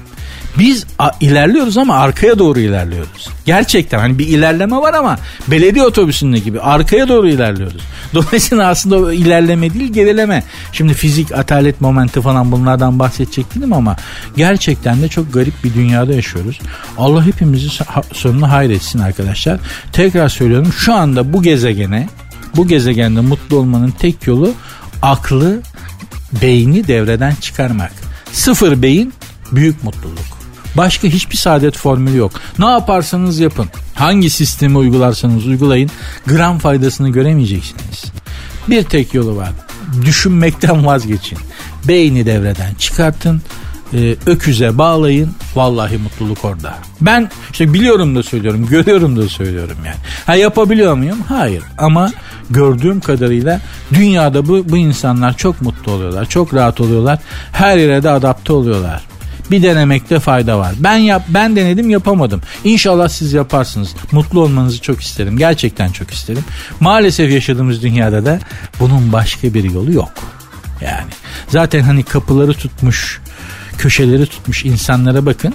[0.59, 0.85] Biz
[1.21, 3.29] ilerliyoruz ama arkaya doğru ilerliyoruz.
[3.45, 7.81] Gerçekten hani bir ilerleme var ama belediye otobüsünde gibi arkaya doğru ilerliyoruz.
[8.13, 10.43] Dolayısıyla aslında ilerleme değil gerileme.
[10.71, 13.95] Şimdi fizik, atalet momenti falan bunlardan bahsedecek ama
[14.35, 16.59] gerçekten de çok garip bir dünyada yaşıyoruz.
[16.97, 17.67] Allah hepimizi
[18.13, 19.59] sonunu hayretsin arkadaşlar.
[19.91, 22.07] Tekrar söylüyorum şu anda bu gezegene
[22.55, 24.53] bu gezegende mutlu olmanın tek yolu
[25.01, 25.61] aklı,
[26.41, 27.91] beyni devreden çıkarmak.
[28.31, 29.13] Sıfır beyin
[29.51, 30.30] büyük mutluluk.
[30.77, 32.31] Başka hiçbir saadet formülü yok.
[32.59, 33.65] Ne yaparsanız yapın.
[33.95, 35.89] Hangi sistemi uygularsanız uygulayın
[36.27, 38.05] gram faydasını göremeyeceksiniz.
[38.67, 39.51] Bir tek yolu var.
[40.05, 41.37] Düşünmekten vazgeçin.
[41.87, 43.41] Beyni devreden çıkartın
[43.93, 46.75] e, öküze bağlayın vallahi mutluluk orada.
[47.01, 49.97] Ben işte biliyorum da söylüyorum görüyorum da söylüyorum yani.
[50.25, 51.17] Ha yapabiliyor muyum?
[51.27, 52.11] Hayır ama
[52.49, 53.61] gördüğüm kadarıyla
[53.93, 57.19] dünyada bu, bu insanlar çok mutlu oluyorlar çok rahat oluyorlar
[57.51, 59.01] her yere de adapte oluyorlar
[59.51, 60.73] bir denemekte fayda var.
[60.79, 62.41] Ben yap ben denedim yapamadım.
[62.63, 63.95] İnşallah siz yaparsınız.
[64.11, 65.37] Mutlu olmanızı çok isterim.
[65.37, 66.43] Gerçekten çok isterim.
[66.79, 68.39] Maalesef yaşadığımız dünyada da
[68.79, 70.11] bunun başka bir yolu yok.
[70.81, 71.11] Yani
[71.47, 73.21] zaten hani kapıları tutmuş,
[73.77, 75.53] köşeleri tutmuş insanlara bakın.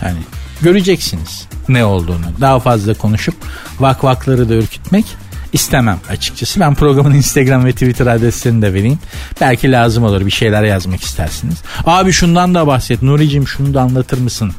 [0.00, 0.18] Hani
[0.62, 2.24] göreceksiniz ne olduğunu.
[2.40, 3.34] Daha fazla konuşup
[3.80, 5.04] vakvakları da ürkütmek
[5.52, 6.60] istemem açıkçası.
[6.60, 8.98] Ben programın Instagram ve Twitter adreslerini de vereyim.
[9.40, 11.56] Belki lazım olur bir şeyler yazmak istersiniz.
[11.86, 14.52] Abi şundan da bahset Nuri'cim şunu da anlatır mısın?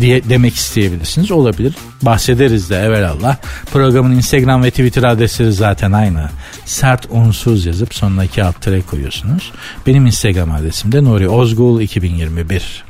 [0.00, 1.30] diye demek isteyebilirsiniz.
[1.30, 1.74] Olabilir.
[2.02, 3.36] Bahsederiz de evelallah.
[3.72, 6.30] Programın Instagram ve Twitter adresleri zaten aynı.
[6.64, 9.52] Sert unsuz yazıp sonuna iki alt koyuyorsunuz.
[9.86, 12.84] Benim Instagram adresim de Nuri Ozgul 2021.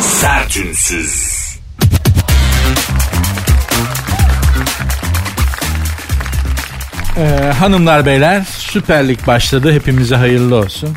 [0.00, 1.39] Sertünsüz.
[7.16, 9.72] Ee, hanımlar beyler Süper Lig başladı.
[9.72, 10.96] Hepimize hayırlı olsun.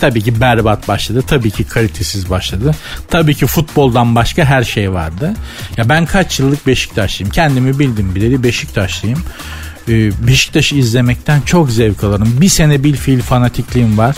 [0.00, 1.22] Tabii ki berbat başladı.
[1.26, 2.74] Tabii ki kalitesiz başladı.
[3.10, 5.34] Tabii ki futboldan başka her şey vardı.
[5.76, 7.32] Ya ben kaç yıllık Beşiktaşlıyım.
[7.32, 9.18] Kendimi bildim bileli Beşiktaşlıyım.
[9.88, 12.36] Ee, Beşiktaş'ı izlemekten çok zevk alırım.
[12.40, 14.16] Bir sene bil fiil fanatikliğim var.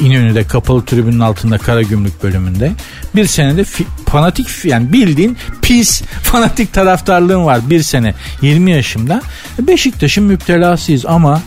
[0.00, 2.72] İnönü'de kapalı tribünün altında kara gümrük bölümünde.
[3.14, 9.22] Bir senede fi, fanatik yani bildiğin pis fanatik taraftarlığım var bir sene 20 yaşımda.
[9.58, 11.42] Beşiktaş'ın müptelasıyız ama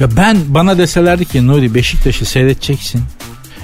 [0.00, 3.02] ya ben bana deselerdi ki Nuri Beşiktaş'ı seyredeceksin.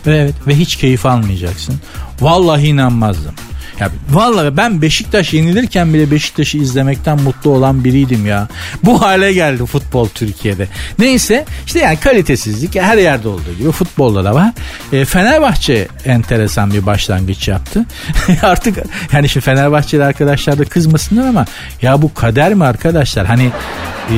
[0.06, 1.74] Evet ve hiç keyif almayacaksın.
[2.20, 3.34] Vallahi inanmazdım.
[3.80, 8.48] Ya vallahi ben Beşiktaş yenilirken bile Beşiktaş'ı izlemekten mutlu olan biriydim ya.
[8.84, 10.68] Bu hale geldi futbol Türkiye'de.
[10.98, 14.52] Neyse işte yani kalitesizlik her yerde olduğu gibi futbolda da var.
[14.92, 17.84] E, Fenerbahçe enteresan bir başlangıç yaptı.
[18.42, 18.78] Artık
[19.12, 21.46] yani şimdi Fenerbahçeli arkadaşlar da kızmasınlar ama
[21.82, 23.26] ya bu kader mi arkadaşlar?
[23.26, 23.50] Hani
[24.10, 24.16] e,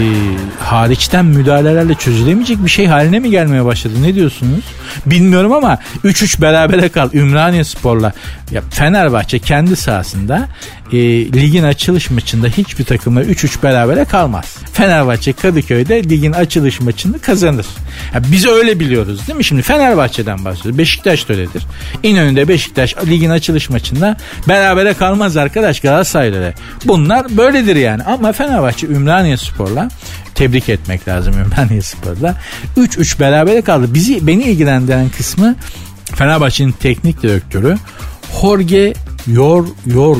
[0.61, 3.95] hariçten müdahalelerle çözülemeyecek bir şey haline mi gelmeye başladı?
[4.03, 4.65] Ne diyorsunuz?
[5.07, 8.13] Bilmiyorum ama 3-3 berabere kal Ümraniye Spor'la.
[8.51, 10.49] Ya Fenerbahçe kendi sahasında
[10.93, 10.97] e,
[11.33, 14.57] ligin açılış maçında hiçbir takımla 3-3 berabere kalmaz.
[14.73, 17.67] Fenerbahçe Kadıköy'de ligin açılış maçını kazanır.
[18.15, 19.45] Ya biz öyle biliyoruz değil mi?
[19.45, 20.79] Şimdi Fenerbahçe'den bahsediyoruz.
[20.79, 21.63] Beşiktaş da öyledir.
[22.03, 24.17] İnönü'nde Beşiktaş ligin açılış maçında
[24.49, 26.53] berabere kalmaz arkadaş Galatasaray'la.
[26.85, 28.03] Bunlar böyledir yani.
[28.03, 29.89] Ama Fenerbahçe Ümraniye Spor'la
[30.35, 32.35] tebrik etmek lazım Ümraniye Spor'la.
[32.77, 33.95] 3-3 berabere kaldı.
[33.95, 35.57] Bizi beni ilgilendiren kısmı
[36.15, 37.77] Fenerbahçe'nin teknik direktörü
[38.41, 38.95] Jorge
[39.27, 40.17] Yor Yor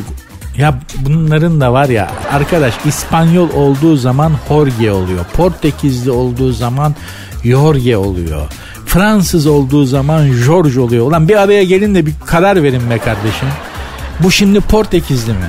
[0.59, 5.25] ya bunların da var ya arkadaş İspanyol olduğu zaman Jorge oluyor.
[5.25, 6.95] Portekizli olduğu zaman
[7.45, 8.47] Jorge oluyor.
[8.87, 11.07] Fransız olduğu zaman George oluyor.
[11.07, 13.49] Ulan bir araya gelin de bir karar verin be kardeşim.
[14.23, 15.49] Bu şimdi Portekizli mi?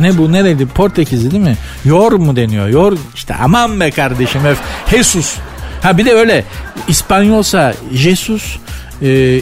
[0.00, 1.56] Ne bu nereydi Portekizli değil mi?
[1.84, 2.68] Yor mu deniyor?
[2.68, 4.40] Yor işte aman be kardeşim.
[4.90, 5.36] Jesus.
[5.82, 6.44] Ha bir de öyle
[6.88, 8.58] İspanyolsa Jesus,
[9.02, 9.40] e,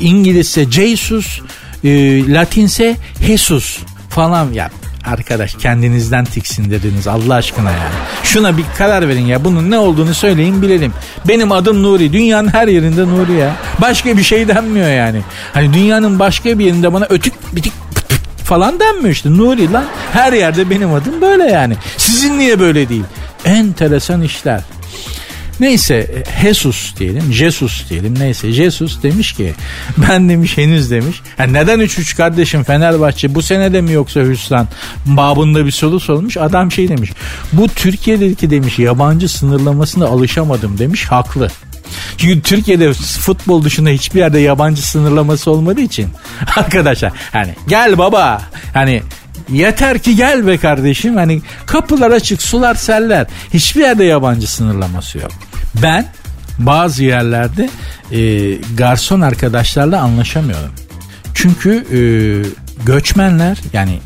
[0.00, 1.40] İngilizse Jesus,
[1.84, 1.88] e,
[2.32, 3.78] Latinse Jesus
[4.14, 4.70] falan ya
[5.06, 7.94] arkadaş kendinizden tiksin dediniz Allah aşkına yani.
[8.22, 10.92] Şuna bir karar verin ya bunun ne olduğunu söyleyin bilelim.
[11.28, 13.56] Benim adım Nuri dünyanın her yerinde Nuri ya.
[13.80, 15.20] Başka bir şey denmiyor yani.
[15.54, 17.72] Hani dünyanın başka bir yerinde bana ötük bitik
[18.44, 19.84] falan denmiyor işte Nuri lan.
[20.12, 21.76] Her yerde benim adım böyle yani.
[21.96, 23.04] Sizin niye böyle değil?
[23.44, 24.60] Enteresan işler.
[25.60, 28.52] Neyse Jesus diyelim, Jesus diyelim neyse.
[28.52, 29.54] Jesus demiş ki
[29.96, 31.20] ben demiş henüz demiş.
[31.38, 34.68] Yani neden 3-3 kardeşim Fenerbahçe bu sene de mi yoksa hüsran
[35.06, 36.36] babında bir soru sormuş.
[36.36, 37.10] Adam şey demiş
[37.52, 41.48] bu Türkiye'deki demiş yabancı sınırlamasına alışamadım demiş haklı.
[42.16, 46.08] Çünkü Türkiye'de futbol dışında hiçbir yerde yabancı sınırlaması olmadığı için
[46.56, 48.42] arkadaşlar hani gel baba
[48.74, 49.02] hani
[49.48, 51.16] Yeter ki gel be kardeşim.
[51.16, 53.26] Hani kapılar açık, sular seller.
[53.54, 55.30] Hiçbir yerde yabancı sınırlaması yok.
[55.82, 56.06] Ben
[56.58, 57.70] bazı yerlerde
[58.12, 60.72] e, garson arkadaşlarla anlaşamıyorum.
[61.34, 62.00] Çünkü e,
[62.84, 63.98] göçmenler yani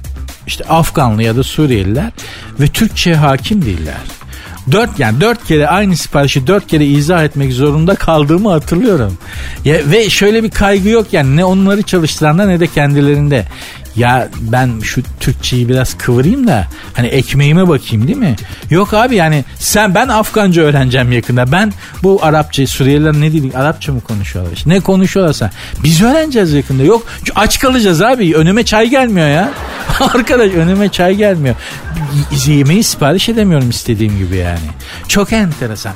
[0.47, 2.13] işte Afganlı ya da Suriyeliler
[2.61, 3.95] ve Türkçe hakim değiller.
[4.73, 9.19] Dört yani dört kere aynı siparişi dört kere izah etmek zorunda kaldığımı hatırlıyorum.
[9.65, 13.47] Ya, ve şöyle bir kaygı yok yani ne onları çalıştıranda ne de kendilerinde.
[13.97, 18.37] Ya ben şu Türkçeyi biraz kıvırayım da hani ekmeğime bakayım değil mi?
[18.71, 21.53] Yok abi yani sen ben Afganca öğreneceğim yakında.
[21.53, 24.53] Ben bu Arapça Suriyeliler ne dedik Arapça mı konuşuyorlar?
[24.53, 25.51] İşte ne konuşuyorlarsa
[25.83, 26.83] biz öğreneceğiz yakında.
[26.83, 29.51] Yok aç kalacağız abi önüme çay gelmiyor ya.
[30.01, 31.55] Arkadaş önüme çay gelmiyor.
[32.47, 34.59] Yemeği sipariş edemiyorum istediğim gibi yani.
[35.09, 35.93] Çok enteresan.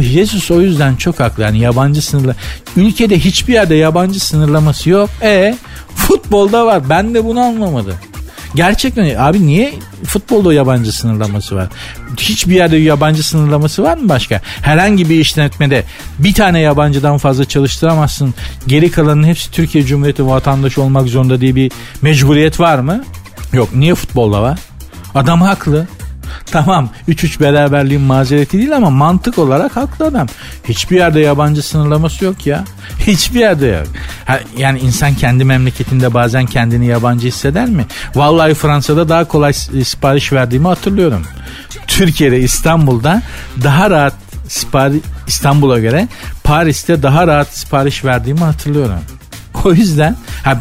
[0.00, 1.42] Jesus o yüzden çok haklı.
[1.42, 2.34] Yani yabancı sınırla.
[2.76, 5.10] Ülkede hiçbir yerde yabancı sınırlaması yok.
[5.22, 5.56] E
[5.94, 6.88] futbolda var.
[6.88, 7.94] Ben de bunu anlamadım.
[8.54, 11.68] Gerçekten abi niye futbolda yabancı sınırlaması var?
[12.16, 14.40] Hiçbir yerde yabancı sınırlaması var mı başka?
[14.62, 15.84] Herhangi bir işletmede
[16.18, 18.34] bir tane yabancıdan fazla çalıştıramazsın.
[18.66, 23.04] Geri kalanın hepsi Türkiye Cumhuriyeti vatandaşı olmak zorunda diye bir mecburiyet var mı?
[23.52, 23.68] Yok.
[23.74, 24.58] Niye futbolda var?
[25.14, 25.86] Adam haklı.
[26.46, 30.26] Tamam 3-3 beraberliğin mazereti değil ama mantık olarak haklı adam.
[30.64, 32.64] Hiçbir yerde yabancı sınırlaması yok ya.
[33.06, 33.86] Hiçbir yerde yok.
[34.26, 37.86] Ha, yani insan kendi memleketinde bazen kendini yabancı hisseder mi?
[38.14, 41.22] Vallahi Fransa'da daha kolay sipariş verdiğimi hatırlıyorum.
[41.86, 43.22] Türkiye'de İstanbul'da
[43.62, 44.14] daha rahat
[44.48, 46.08] sipariş İstanbul'a göre
[46.44, 49.00] Paris'te daha rahat sipariş verdiğimi hatırlıyorum.
[49.64, 50.60] O yüzden ha,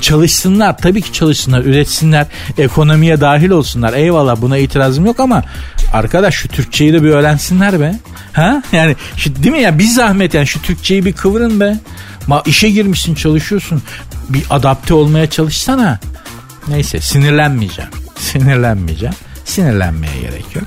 [0.00, 2.26] Çalışsınlar tabii ki çalışsınlar üretsinler
[2.58, 5.44] ekonomiye dahil olsunlar eyvallah buna itirazım yok ama
[5.92, 7.94] arkadaş şu Türkçeyi de bir öğrensinler be.
[8.32, 8.62] Ha?
[8.72, 11.78] Yani şu, değil mi ya bir zahmet yani şu Türkçeyi bir kıvırın be.
[12.26, 13.82] Ma işe girmişsin çalışıyorsun
[14.28, 15.98] bir adapte olmaya çalışsana.
[16.68, 17.90] Neyse sinirlenmeyeceğim.
[18.18, 19.14] Sinirlenmeyeceğim.
[19.44, 20.64] Sinirlenmeye gerek yok.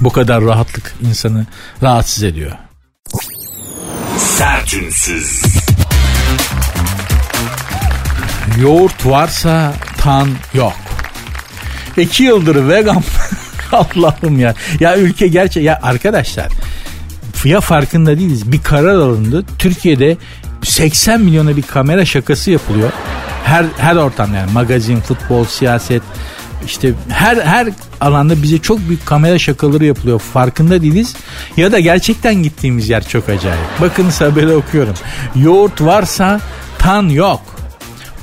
[0.00, 1.46] Bu kadar rahatlık insanı
[1.82, 2.52] rahatsız ediyor.
[4.18, 5.42] Sertünsüz.
[8.60, 10.72] Yoğurt varsa tan yok.
[11.96, 13.02] İki yıldır vegan
[13.72, 14.54] Allah'ım ya.
[14.80, 16.48] Ya ülke gerçek ya arkadaşlar
[17.44, 18.52] ya farkında değiliz.
[18.52, 19.44] Bir karar alındı.
[19.58, 20.16] Türkiye'de
[20.62, 22.90] 80 milyona bir kamera şakası yapılıyor.
[23.44, 26.02] Her her ortam yani magazin, futbol, siyaset
[26.66, 27.68] işte her her
[28.00, 30.18] alanda bize çok büyük kamera şakaları yapılıyor.
[30.18, 31.14] Farkında değiliz.
[31.56, 33.80] Ya da gerçekten gittiğimiz yer çok acayip.
[33.80, 34.94] Bakın haberi okuyorum.
[35.36, 36.40] Yoğurt varsa
[36.78, 37.55] tan yok.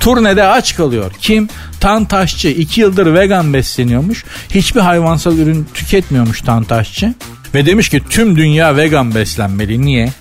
[0.00, 1.12] Turnede aç kalıyor.
[1.20, 1.48] Kim?
[1.80, 2.48] Tan Taşçı.
[2.48, 4.24] iki yıldır vegan besleniyormuş.
[4.50, 6.66] Hiçbir hayvansal ürün tüketmiyormuş Tan.
[7.54, 9.82] Ve demiş ki tüm dünya vegan beslenmeli.
[9.82, 10.12] Niye?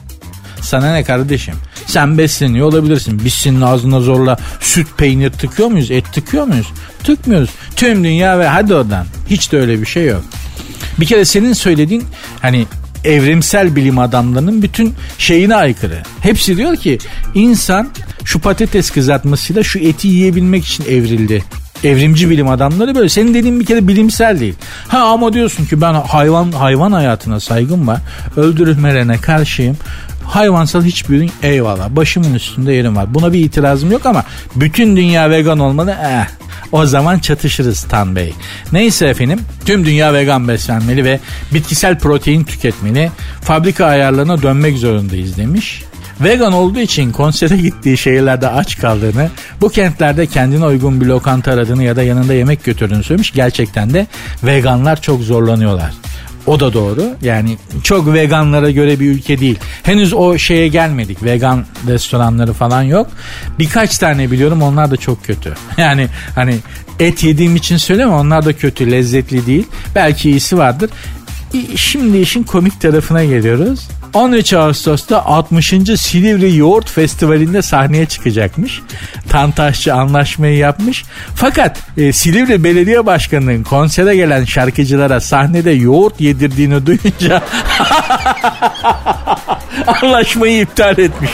[0.62, 1.54] Sana ne kardeşim?
[1.86, 3.22] Sen besleniyor olabilirsin.
[3.26, 5.92] Biz senin ağzına zorla süt peynir tıkıyor muyuz?
[5.92, 6.68] Et tıkıyor muyuz?
[7.04, 7.50] Tıkmıyoruz.
[7.76, 9.06] Tüm dünya ve hadi oradan.
[9.30, 10.24] Hiç de öyle bir şey yok.
[11.00, 12.06] Bir kere senin söylediğin
[12.42, 12.66] hani
[13.04, 16.04] evrimsel bilim adamlarının bütün şeyine aykırı.
[16.22, 16.98] Hepsi diyor ki
[17.36, 17.89] insan
[18.24, 21.44] şu patates kızartmasıyla şu eti yiyebilmek için evrildi.
[21.84, 23.10] Evrimci bilim adamları böyle.
[23.10, 24.56] Senin dediğin bir kere bilimsel değil.
[24.88, 28.00] Ha ama diyorsun ki ben hayvan hayvan hayatına saygım var.
[28.38, 29.78] Öldürülmelerine karşıyım.
[30.26, 31.89] Hayvansal hiçbir ürün eyvallah.
[31.89, 33.13] Başımın üstünde yerim var.
[33.13, 34.24] Buna bir itirazım yok ama
[34.56, 35.98] bütün dünya vegan olmalı.
[36.04, 36.28] Eh,
[36.74, 38.34] o zaman çatışırız Tan Bey.
[38.72, 41.20] Neyse efendim tüm dünya vegan beslenmeli ve
[41.54, 43.12] bitkisel protein tüketmeli.
[43.42, 45.84] Fabrika ayarlarına dönmek zorundayız demiş.
[46.22, 49.30] Vegan olduğu için konsere gittiği şehirlerde aç kaldığını,
[49.62, 53.32] bu kentlerde kendine uygun bir lokanta aradığını ya da yanında yemek götürdüğünü söylemiş.
[53.32, 54.08] Gerçekten de
[54.44, 55.94] veganlar çok zorlanıyorlar.
[56.48, 57.16] O da doğru.
[57.22, 59.60] Yani çok veganlara göre bir ülke değil.
[59.84, 61.24] Henüz o şeye gelmedik.
[61.24, 63.08] Vegan restoranları falan yok.
[63.60, 65.54] Birkaç tane biliyorum onlar da çok kötü.
[65.78, 66.56] Yani hani
[67.00, 69.68] et yediğim için söyleme onlar da kötü, lezzetli değil.
[69.96, 70.90] Belki iyisi vardır.
[71.76, 73.88] Şimdi işin komik tarafına geliyoruz.
[74.13, 75.68] 13 Ağustos'ta 60.
[75.98, 78.82] Silivri Yoğurt Festivali'nde sahneye çıkacakmış.
[79.30, 81.04] Tantaşçı anlaşmayı yapmış.
[81.36, 87.42] Fakat e, Silivri Belediye Başkanı'nın konsere gelen şarkıcılara sahnede yoğurt yedirdiğini duyunca
[90.04, 91.32] anlaşmayı iptal etmiş.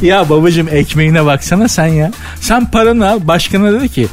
[0.02, 2.10] ya babacım ekmeğine baksana sen ya.
[2.40, 4.08] Sen paranı al başkana dedi ki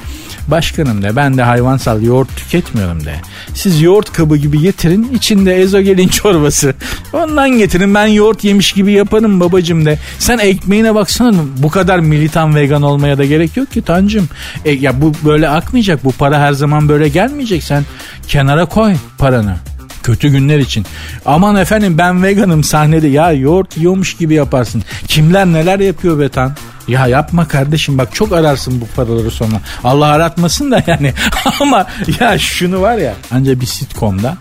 [0.51, 3.15] Başkanım de ben de hayvansal yoğurt tüketmiyorum de.
[3.53, 6.73] Siz yoğurt kabı gibi getirin içinde ezogelin çorbası.
[7.13, 9.99] Ondan getirin ben yoğurt yemiş gibi yaparım babacım de.
[10.19, 14.29] Sen ekmeğine baksana bu kadar militan vegan olmaya da gerek yok ki tancım.
[14.65, 17.83] E, ya bu böyle akmayacak bu para her zaman böyle gelmeyecek sen
[18.27, 19.55] kenara koy paranı
[20.03, 20.85] kötü günler için.
[21.25, 24.83] Aman efendim ben veganım sahnede ya yoğurt yiyormuş gibi yaparsın.
[25.07, 26.55] Kimler neler yapıyor Betan?
[26.89, 29.61] Ya yapma kardeşim bak çok ararsın bu paraları sonra.
[29.83, 31.13] Allah aratmasın da yani.
[31.61, 31.85] Ama
[32.19, 34.37] ya şunu var ya ancak bir sitcomda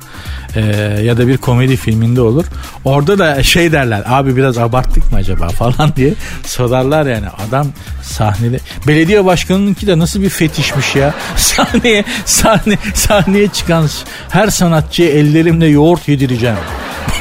[0.56, 0.60] e,
[1.02, 2.44] ya da bir komedi filminde olur.
[2.84, 6.14] Orada da şey derler abi biraz abarttık mı acaba falan diye
[6.46, 7.26] sorarlar yani.
[7.48, 7.66] Adam
[8.02, 11.14] sahnede belediye başkanınınki de nasıl bir fetişmiş ya.
[11.36, 13.88] Sahneye sahne sahneye çıkan
[14.30, 16.56] her sanatçıya ellerimle yoğurt yedireceğim.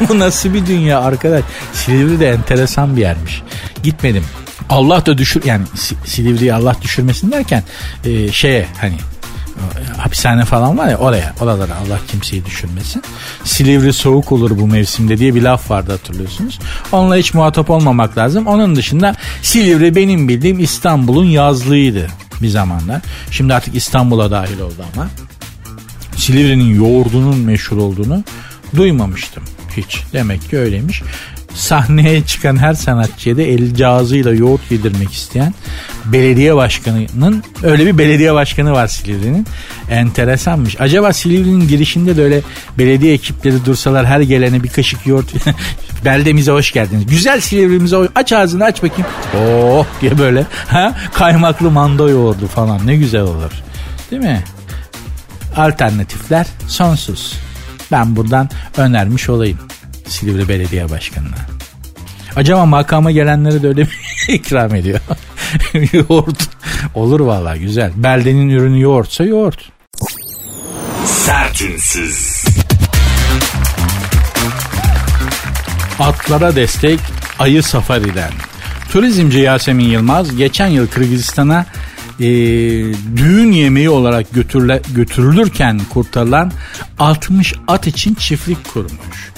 [0.10, 1.44] Bu nasıl bir dünya arkadaş?
[1.74, 3.42] Silivri de enteresan bir yermiş.
[3.84, 4.24] Gitmedim.
[4.70, 5.66] Allah da düşür yani
[6.06, 7.64] Silivri'yi Allah düşürmesin derken
[8.06, 8.96] e, şeye hani
[9.98, 13.04] hapishane falan var ya oraya oralara Allah kimseyi düşürmesin.
[13.44, 16.60] Silivri soğuk olur bu mevsimde diye bir laf vardı hatırlıyorsunuz.
[16.92, 18.48] Onunla hiç muhatap olmamak lazım.
[18.48, 22.08] Onun dışında Silivri benim bildiğim İstanbul'un yazlığıydı
[22.42, 23.02] bir zamanlar.
[23.32, 25.08] Şimdi artık İstanbul'a dahil oldu ama.
[26.16, 28.24] Silivri'nin yoğurdunun meşhur olduğunu
[28.76, 29.44] duymamıştım
[29.78, 30.00] hiç.
[30.14, 31.02] Demek ki öyleymiş
[31.58, 35.54] sahneye çıkan her sanatçıya da el cihazıyla yoğurt yedirmek isteyen
[36.06, 39.48] belediye başkanının öyle bir belediye başkanı var Silivri'nin.
[39.90, 40.82] Enteresanmış.
[40.82, 42.42] Acaba Silivri'nin girişinde de öyle
[42.78, 45.34] belediye ekipleri dursalar her gelene bir kaşık yoğurt
[46.06, 47.06] beldemize hoş geldiniz.
[47.06, 49.12] Güzel Silivri'mize aç ağzını aç bakayım.
[49.38, 53.52] Oh diye böyle ha kaymaklı manda yoğurdu falan ne güzel olur.
[54.12, 54.44] Değil mi?
[55.56, 57.34] Alternatifler sonsuz.
[57.92, 59.60] Ben buradan önermiş olayım.
[60.08, 61.38] Silivri Belediye Başkanı'na.
[62.36, 64.00] Acaba makama gelenlere de öyle bir
[64.34, 65.00] ikram ediyor.
[65.94, 66.50] yoğurt.
[66.96, 67.92] Olur valla güzel.
[67.96, 69.70] Beldenin ürünü yoğurtsa yoğurt.
[71.06, 72.44] Sertünsüz.
[76.00, 77.00] Atlara destek
[77.40, 78.32] ayı safariden.
[78.92, 81.66] Turizmci Yasemin Yılmaz geçen yıl Kırgızistan'a
[82.20, 82.26] e,
[83.18, 86.52] düğün yemeği olarak götürüle, götürülürken kurtarılan
[87.00, 89.32] 60 at için çiftlik kurmuş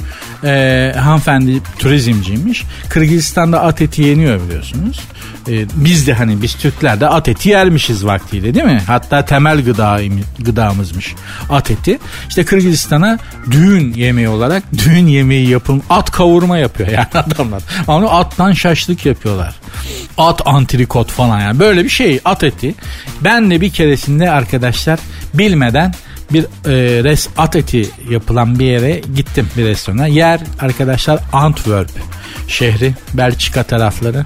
[0.43, 2.65] e, hanımefendi turizmciymiş.
[2.89, 4.99] Kırgızistan'da at eti yeniyor biliyorsunuz.
[5.47, 8.81] E, biz de hani biz Türkler de at eti yermişiz vaktiyle değil mi?
[8.87, 9.99] Hatta temel gıda
[10.39, 11.15] gıdamızmış
[11.49, 11.99] at eti.
[12.29, 13.19] İşte Kırgızistan'a
[13.51, 17.63] düğün yemeği olarak düğün yemeği yapın at kavurma yapıyor yani adamlar.
[17.87, 19.55] Ama attan şaşlık yapıyorlar.
[20.17, 22.75] At antrikot falan yani böyle bir şey at eti.
[23.21, 24.99] Ben de bir keresinde arkadaşlar
[25.33, 25.93] bilmeden
[26.33, 30.07] bir e, res at eti yapılan bir yere gittim bir restorana.
[30.07, 31.89] Yer arkadaşlar Antwerp
[32.47, 34.25] şehri Belçika tarafları.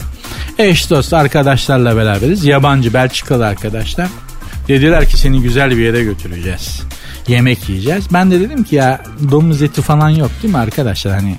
[0.58, 2.46] Eş dost arkadaşlarla beraberiz.
[2.46, 4.08] Yabancı Belçikalı arkadaşlar.
[4.68, 6.82] Dediler ki seni güzel bir yere götüreceğiz.
[7.28, 8.06] Yemek yiyeceğiz.
[8.14, 11.14] Ben de dedim ki ya domuz eti falan yok değil mi arkadaşlar?
[11.14, 11.36] Hani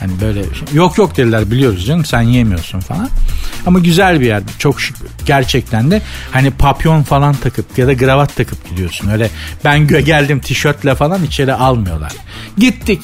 [0.00, 0.68] Hani böyle şey.
[0.72, 3.10] yok yok dediler biliyoruz canım sen yemiyorsun falan.
[3.66, 4.42] Ama güzel bir yer.
[4.58, 4.96] Çok şık.
[5.26, 9.10] Gerçekten de hani papyon falan takıp ya da gravat takıp gidiyorsun.
[9.10, 9.30] Öyle
[9.64, 12.12] ben geldim tişörtle falan içeri almıyorlar.
[12.58, 13.02] Gittik.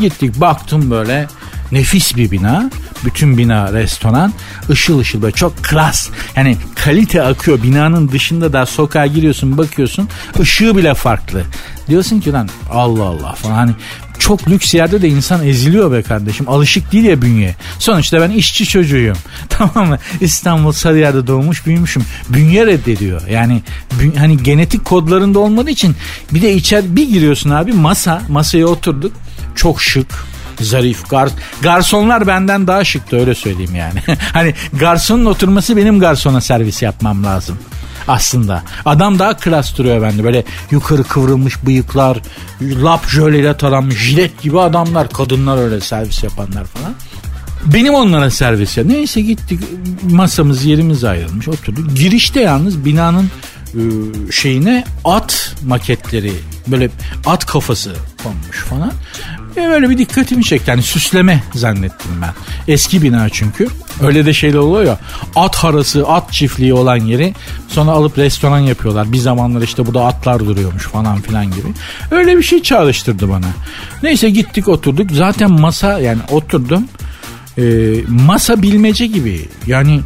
[0.00, 1.26] Gittik baktım böyle
[1.72, 2.70] nefis bir bina.
[3.04, 4.32] Bütün bina restoran.
[4.70, 6.08] ışıl ışıl böyle çok klas.
[6.36, 7.62] Yani kalite akıyor.
[7.62, 10.08] Binanın dışında da sokağa giriyorsun bakıyorsun.
[10.40, 11.42] ışığı bile farklı.
[11.88, 13.54] Diyorsun ki lan Allah Allah falan.
[13.54, 13.72] Hani
[14.18, 16.48] çok lüks yerde de insan eziliyor be kardeşim.
[16.48, 17.54] Alışık değil ya bünye.
[17.78, 19.16] Sonuçta ben işçi çocuğuyum.
[19.48, 19.98] Tamam mı?
[20.20, 22.04] İstanbul Sarıyer'de doğmuş büyümüşüm.
[22.28, 23.22] Bünye reddediyor.
[23.30, 23.62] Yani
[24.00, 25.96] bün, hani genetik kodlarında olmadığı için
[26.32, 28.22] bir de içer bir giriyorsun abi masa.
[28.28, 29.12] Masaya oturduk.
[29.54, 30.24] Çok şık
[30.60, 31.08] zarif.
[31.08, 31.30] Gar
[31.62, 34.02] garsonlar benden daha şıktı öyle söyleyeyim yani.
[34.32, 37.58] hani garsonun oturması benim garsona servis yapmam lazım
[38.08, 38.62] aslında.
[38.84, 40.24] Adam daha klas duruyor bende.
[40.24, 42.18] Böyle yukarı kıvrılmış bıyıklar,
[42.62, 45.10] lap jöleyle taranmış jilet gibi adamlar.
[45.10, 46.94] Kadınlar öyle servis yapanlar falan.
[47.66, 48.84] Benim onlara servis ya.
[48.84, 49.60] Neyse gittik
[50.02, 51.96] masamız yerimiz ayrılmış oturduk.
[51.96, 53.30] Girişte yalnız binanın
[53.74, 53.80] e,
[54.32, 56.32] şeyine at maketleri
[56.66, 56.90] böyle
[57.26, 58.92] at kafası konmuş falan.
[59.58, 60.70] Ve böyle bir dikkatimi çekti.
[60.70, 62.34] Yani süsleme zannettim ben.
[62.72, 63.68] Eski bina çünkü.
[64.02, 64.98] Öyle de şeyler oluyor ya.
[65.36, 67.34] At harası, at çiftliği olan yeri
[67.68, 69.12] sonra alıp restoran yapıyorlar.
[69.12, 71.68] Bir zamanlar işte burada atlar duruyormuş falan filan gibi.
[72.10, 73.46] Öyle bir şey çağrıştırdı bana.
[74.02, 75.10] Neyse gittik oturduk.
[75.12, 76.84] Zaten masa yani oturdum.
[77.58, 79.48] E, masa bilmece gibi.
[79.66, 80.00] Yani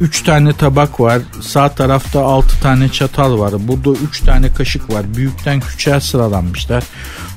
[0.00, 1.18] 3 tane tabak var.
[1.40, 3.54] Sağ tarafta 6 tane çatal var.
[3.68, 5.14] Burada 3 tane kaşık var.
[5.14, 6.84] Büyükten küçüğe sıralanmışlar.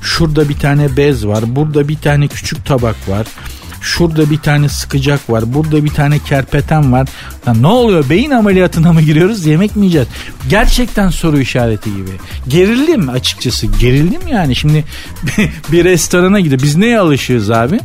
[0.02, 1.44] Şurada bir tane bez var.
[1.56, 3.26] Burada bir tane küçük tabak var.
[3.80, 5.54] Şurada bir tane sıkacak var.
[5.54, 7.08] Burada bir tane kerpeten var.
[7.48, 8.10] Lan ne oluyor?
[8.10, 9.46] Beyin ameliyatına mı giriyoruz?
[9.46, 10.08] Yemek mi yiyeceğiz?
[10.48, 12.10] Gerçekten soru işareti gibi.
[12.48, 13.66] Gerildim açıkçası.
[13.66, 14.56] Gerildim yani.
[14.56, 14.84] Şimdi
[15.72, 16.62] bir restorana gidiyor.
[16.62, 17.80] Biz neye alışığız abi?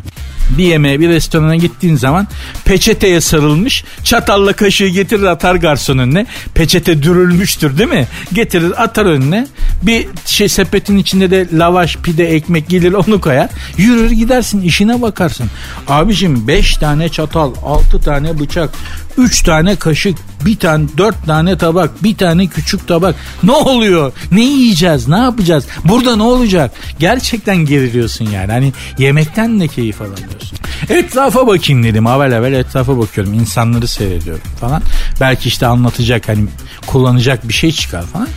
[0.57, 2.27] Bir yemeğe bir restorana gittiğin zaman
[2.65, 6.25] peçeteye sarılmış çatalla kaşığı getirir atar garson önüne.
[6.53, 8.07] Peçete dürülmüştür değil mi?
[8.33, 9.47] Getirir atar önüne.
[9.83, 13.49] Bir şey sepetin içinde de lavaş, pide, ekmek gelir onu koyar.
[13.77, 15.49] Yürür gidersin işine bakarsın.
[15.87, 18.69] Abicim 5 tane çatal, 6 tane bıçak,
[19.17, 23.15] 3 tane kaşık, bir tane 4 tane tabak, bir tane küçük tabak.
[23.43, 24.11] Ne oluyor?
[24.31, 25.07] Ne yiyeceğiz?
[25.07, 25.65] Ne yapacağız?
[25.85, 26.71] Burada ne olacak?
[26.99, 28.51] Gerçekten geriliyorsun yani.
[28.51, 30.57] Hani yemekten de keyif alamıyorsun.
[30.89, 32.05] Etrafa bakayım dedim.
[32.05, 33.33] Havel havel etrafa bakıyorum.
[33.33, 34.81] İnsanları seyrediyorum falan.
[35.21, 36.45] Belki işte anlatacak hani
[36.87, 38.27] kullanacak bir şey çıkar falan.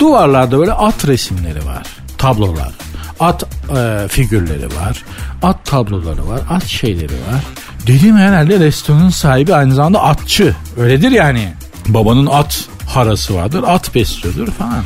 [0.00, 1.86] Duvarlarda böyle at resimleri var.
[2.18, 2.72] Tablolar.
[3.20, 3.44] At
[3.76, 5.04] e, figürleri var.
[5.42, 6.40] At tabloları var.
[6.50, 7.44] At şeyleri var.
[7.88, 10.54] Dedim herhalde restoranın sahibi aynı zamanda atçı.
[10.78, 11.48] Öyledir yani.
[11.86, 13.64] Babanın at harası vardır.
[13.66, 14.84] At besliyordur falan.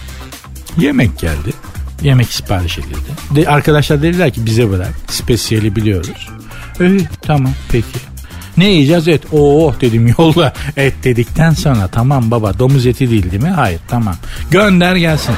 [0.78, 1.52] Yemek geldi.
[2.02, 2.96] Yemek sipariş edildi.
[3.30, 4.92] De, arkadaşlar dediler ki bize bırak.
[5.08, 6.28] Spesiyeli biliyoruz.
[6.80, 7.98] İyi tamam peki.
[8.56, 9.08] Ne yiyeceğiz?
[9.08, 9.22] Et.
[9.32, 10.52] Oo dedim yolla.
[10.76, 13.50] Et dedikten sonra tamam baba domuz eti değil değil mi?
[13.50, 14.14] Hayır tamam.
[14.50, 15.34] Gönder gelsin.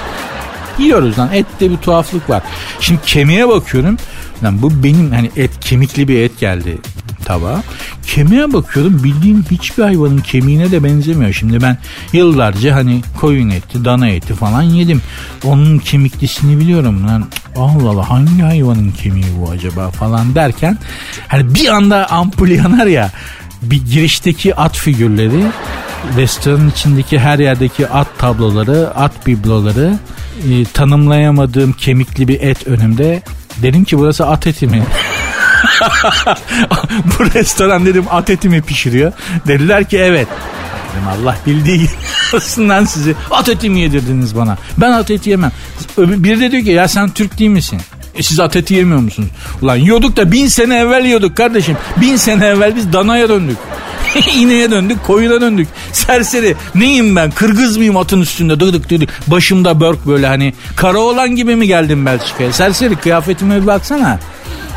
[0.79, 2.43] Yiyoruz lan ette bir tuhaflık var.
[2.81, 3.97] Şimdi kemiğe bakıyorum.
[4.43, 6.79] Lan bu benim hani et kemikli bir et geldi
[7.25, 7.63] tabağa.
[8.07, 11.33] Kemiğe bakıyorum bildiğim hiçbir hayvanın kemiğine de benzemiyor.
[11.33, 11.79] Şimdi ben
[12.13, 15.03] yıllarca hani koyun eti, dana eti falan yedim.
[15.45, 17.25] Onun kemiklisini biliyorum lan.
[17.57, 20.79] Allah Allah hangi hayvanın kemiği bu acaba falan derken
[21.29, 23.11] hani bir anda ampul yanar ya
[23.63, 25.43] bir girişteki at figürleri
[26.17, 29.99] restoranın içindeki her yerdeki at tabloları at bibloları
[30.51, 33.23] e, tanımlayamadığım kemikli bir et önümde
[33.63, 34.83] dedim ki burası at eti mi?
[37.19, 39.13] Bu restoran dedim at eti mi pişiriyor?
[39.47, 40.29] Dediler ki evet.
[40.93, 41.89] Dedim Allah bildiği
[42.33, 44.59] arasından sizi at eti mi yedirdiniz bana?
[44.79, 45.53] Ben at eti yemem.
[45.99, 47.81] Biri de diyor ki ya sen Türk değil misin?
[48.15, 49.29] E siz at eti yemiyor musunuz?
[49.63, 51.77] Ulan yiyorduk da bin sene evvel yiyorduk kardeşim.
[52.01, 53.57] Bin sene evvel biz danaya döndük.
[54.37, 55.69] İneğe döndük, koyuna döndük.
[55.93, 56.57] Serseri.
[56.75, 57.31] Neyim ben?
[57.31, 58.61] Kırgız mıyım atın üstünde?
[58.61, 59.09] Dıdık dıdık.
[59.27, 60.55] Başımda börk böyle hani.
[60.77, 62.53] Kara olan gibi mi geldim Belçika'ya?
[62.53, 64.19] Serseri kıyafetime bir baksana.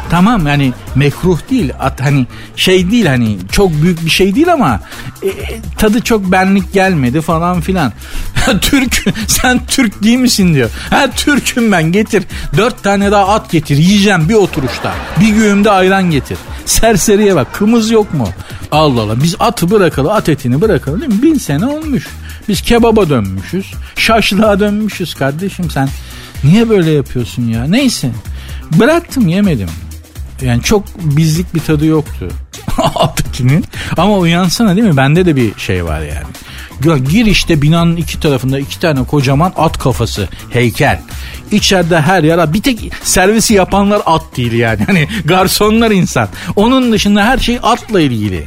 [0.09, 4.79] Tamam yani mekruh değil at hani şey değil hani çok büyük bir şey değil ama
[5.23, 5.29] e,
[5.77, 7.93] tadı çok benlik gelmedi falan filan.
[8.61, 10.69] Türk sen Türk değil misin diyor.
[10.89, 12.23] Ha Türk'üm ben getir
[12.57, 16.37] dört tane daha at getir yiyeceğim bir oturuşta bir güğümde ayran getir.
[16.65, 18.27] Serseriye bak kımız yok mu?
[18.71, 21.21] Allah Allah biz atı bırakalı at etini bırakalı değil mi?
[21.21, 22.07] Bin sene olmuş.
[22.49, 23.73] Biz kebaba dönmüşüz.
[23.95, 25.89] Şaşlığa dönmüşüz kardeşim sen.
[26.43, 27.63] Niye böyle yapıyorsun ya?
[27.63, 28.11] Neyse.
[28.79, 29.69] Bıraktım yemedim.
[30.41, 32.27] Yani çok bizlik bir tadı yoktu.
[32.95, 33.65] Alttakinin.
[33.97, 34.97] Ama uyansana değil mi?
[34.97, 36.27] Bende de bir şey var yani.
[37.09, 41.01] Gir işte binanın iki tarafında iki tane kocaman at kafası heykel.
[41.51, 44.83] İçeride her yer bir tek servisi yapanlar at değil yani.
[44.87, 46.27] Hani garsonlar insan.
[46.55, 48.45] Onun dışında her şey atla ilgili.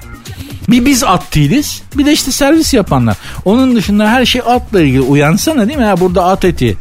[0.68, 1.82] Bir biz at değiliz.
[1.94, 3.16] Bir de işte servis yapanlar.
[3.44, 5.00] Onun dışında her şey atla ilgili.
[5.00, 5.84] Uyansana değil mi?
[5.84, 6.76] Ha, burada at eti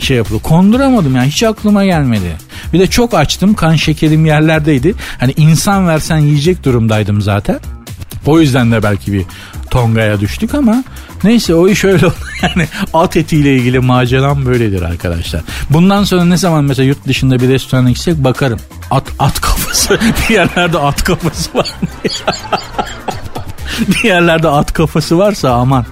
[0.00, 0.42] şey yapılıyor.
[0.42, 2.36] Konduramadım yani hiç aklıma gelmedi.
[2.72, 4.94] Bir de çok açtım kan şekerim yerlerdeydi.
[5.20, 7.60] Hani insan versen yiyecek durumdaydım zaten.
[8.26, 9.24] O yüzden de belki bir
[9.70, 10.84] Tonga'ya düştük ama
[11.24, 12.14] neyse o iş öyle oldu.
[12.42, 15.42] Yani at etiyle ilgili maceram böyledir arkadaşlar.
[15.70, 18.60] Bundan sonra ne zaman mesela yurt dışında bir restorana gitsek bakarım.
[18.90, 19.98] At, at kafası
[20.28, 21.68] bir yerlerde at kafası var
[23.88, 25.86] bir yerlerde at kafası varsa aman.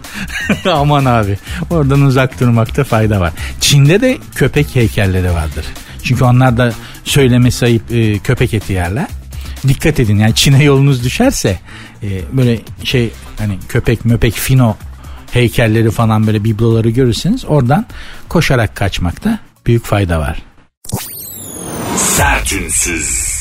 [0.72, 1.38] aman abi.
[1.70, 3.32] Oradan uzak durmakta fayda var.
[3.60, 5.64] Çin'de de köpek heykelleri vardır.
[6.07, 6.72] Çünkü onlar da
[7.04, 9.07] söylemesi ayıp e, köpek eti yerler.
[9.68, 11.59] Dikkat edin yani Çin'e yolunuz düşerse
[12.02, 14.76] e, böyle şey hani köpek möpek fino
[15.30, 17.86] heykelleri falan böyle bibloları görürseniz oradan
[18.28, 20.42] koşarak kaçmakta büyük fayda var.
[21.96, 23.36] Sertünsüz.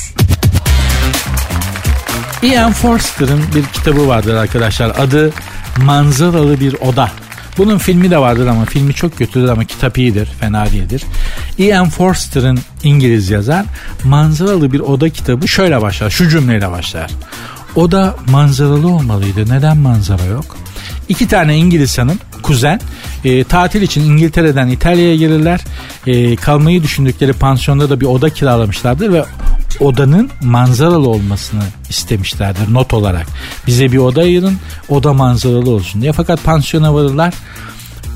[2.44, 4.96] Ian Forster'ın bir kitabı vardır arkadaşlar.
[5.00, 5.34] Adı
[5.78, 7.12] Manzaralı Bir Oda.
[7.58, 11.04] Bunun filmi de vardır ama filmi çok kötüdür ama kitap iyidir, fena değildir.
[11.58, 13.66] Ian Forster'ın İngiliz yazar
[14.04, 17.12] Manzaralı Bir Oda kitabı şöyle başlar, şu cümleyle başlar.
[17.76, 19.50] Oda manzaralı olmalıydı.
[19.50, 20.46] Neden manzara yok?
[21.10, 22.80] İki tane İngiliz hanım, kuzen,
[23.24, 25.62] e, tatil için İngiltere'den İtalya'ya gelirler.
[26.08, 29.26] E, kalmayı düşündükleri pansiyonda da bir oda kiralamışlardır ve
[29.80, 33.28] odanın manzaralı olmasını istemişlerdir not olarak.
[33.68, 34.58] Bize bir oda ayırın,
[34.90, 36.12] oda manzaralı olsun diye.
[36.12, 37.34] Fakat pansiyona varırlar,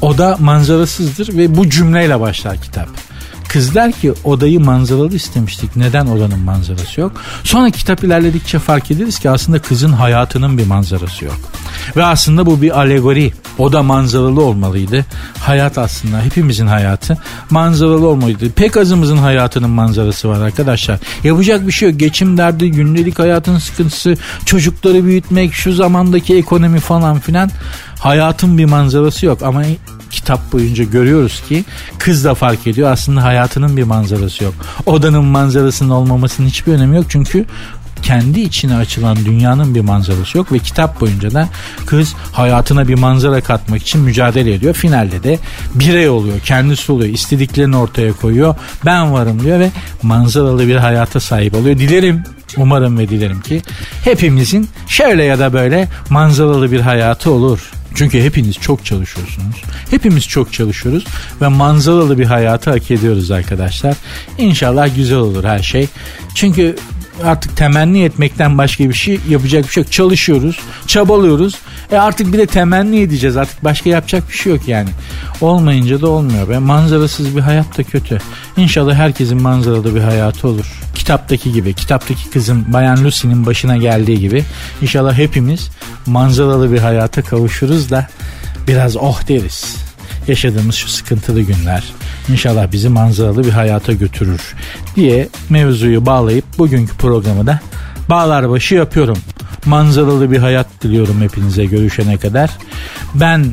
[0.02, 2.90] oda manzarasızdır ve bu cümleyle başlar kitap.
[3.50, 5.76] Kız der ki odayı manzaralı istemiştik.
[5.76, 7.12] Neden odanın manzarası yok?
[7.44, 11.38] Sonra kitap ilerledikçe fark ederiz ki aslında kızın hayatının bir manzarası yok.
[11.96, 13.34] Ve aslında bu bir alegori.
[13.58, 15.06] Oda manzaralı olmalıydı.
[15.40, 17.18] Hayat aslında hepimizin hayatı
[17.50, 18.52] manzaralı olmalıydı.
[18.52, 21.00] Pek azımızın hayatının manzarası var arkadaşlar.
[21.24, 22.00] Yapacak bir şey yok.
[22.00, 27.52] Geçim derdi, günlük hayatın sıkıntısı, çocukları büyütmek, şu zamandaki ekonomi falan filan.
[28.00, 29.64] Hayatın bir manzarası yok ama
[30.10, 31.66] kitap boyunca görüyoruz ki
[32.00, 34.54] kız da fark ediyor aslında hayatının bir manzarası yok.
[34.86, 37.46] Odanın manzarasının olmamasının hiçbir önemi yok çünkü
[38.02, 41.50] kendi içine açılan dünyanın bir manzarası yok ve kitap boyunca da
[41.86, 44.74] kız hayatına bir manzara katmak için mücadele ediyor.
[44.74, 45.40] Finalde de
[45.76, 48.56] birey oluyor, kendisi oluyor, istediklerini ortaya koyuyor.
[48.86, 49.72] Ben varım diyor ve
[50.04, 51.78] manzaralı bir hayata sahip oluyor.
[51.78, 52.24] Dilerim
[52.58, 53.62] Umarım ve dilerim ki
[54.04, 57.72] hepimizin şöyle ya da böyle manzaralı bir hayatı olur.
[57.96, 59.56] Çünkü hepiniz çok çalışıyorsunuz.
[59.90, 61.06] Hepimiz çok çalışıyoruz
[61.42, 63.96] ve manzaralı bir hayatı hak ediyoruz arkadaşlar.
[64.38, 65.88] İnşallah güzel olur her şey.
[66.36, 66.76] Çünkü
[67.24, 69.92] artık temenni etmekten başka bir şey yapacak bir şey yok.
[69.92, 71.56] Çalışıyoruz, çabalıyoruz.
[71.92, 73.38] E artık bir de temenni edeceğiz.
[73.38, 74.90] Artık başka yapacak bir şey yok yani.
[75.42, 76.50] Olmayınca da olmuyor.
[76.50, 76.58] Be.
[76.58, 78.22] Manzarasız bir hayat da kötü.
[78.58, 80.79] İnşallah herkesin manzaralı bir hayatı olur.
[81.10, 84.44] Kitaptaki gibi, kitaptaki kızın Bayan Lucy'nin başına geldiği gibi
[84.82, 85.70] İnşallah hepimiz
[86.06, 88.08] manzaralı bir hayata kavuşuruz da
[88.68, 89.76] biraz oh deriz
[90.28, 91.84] yaşadığımız şu sıkıntılı günler
[92.32, 94.56] inşallah bizi manzaralı bir hayata götürür
[94.96, 97.60] diye mevzuyu bağlayıp bugünkü programı da
[98.10, 99.18] bağlar başı yapıyorum.
[99.66, 102.50] Manzaralı bir hayat diliyorum hepinize görüşene kadar.
[103.16, 103.46] Ben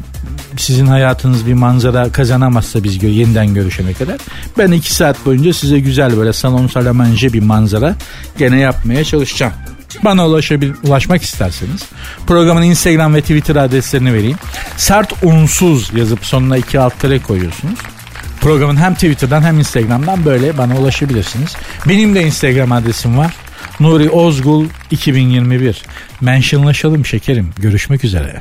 [0.61, 4.17] sizin hayatınız bir manzara kazanamazsa biz gö- yeniden görüşene kadar
[4.59, 7.95] ben iki saat boyunca size güzel böyle salon salamanje bir manzara
[8.39, 9.53] gene yapmaya çalışacağım.
[10.05, 11.83] Bana ulaşabil, ulaşmak isterseniz
[12.27, 14.37] programın Instagram ve Twitter adreslerini vereyim.
[14.77, 17.79] Sert unsuz yazıp sonuna iki alt tere koyuyorsunuz.
[18.41, 21.57] Programın hem Twitter'dan hem Instagram'dan böyle bana ulaşabilirsiniz.
[21.89, 23.35] Benim de Instagram adresim var.
[23.81, 25.83] Nuri Ozgul 2021.
[26.21, 27.51] Mentionlaşalım şekerim.
[27.59, 28.41] Görüşmek üzere.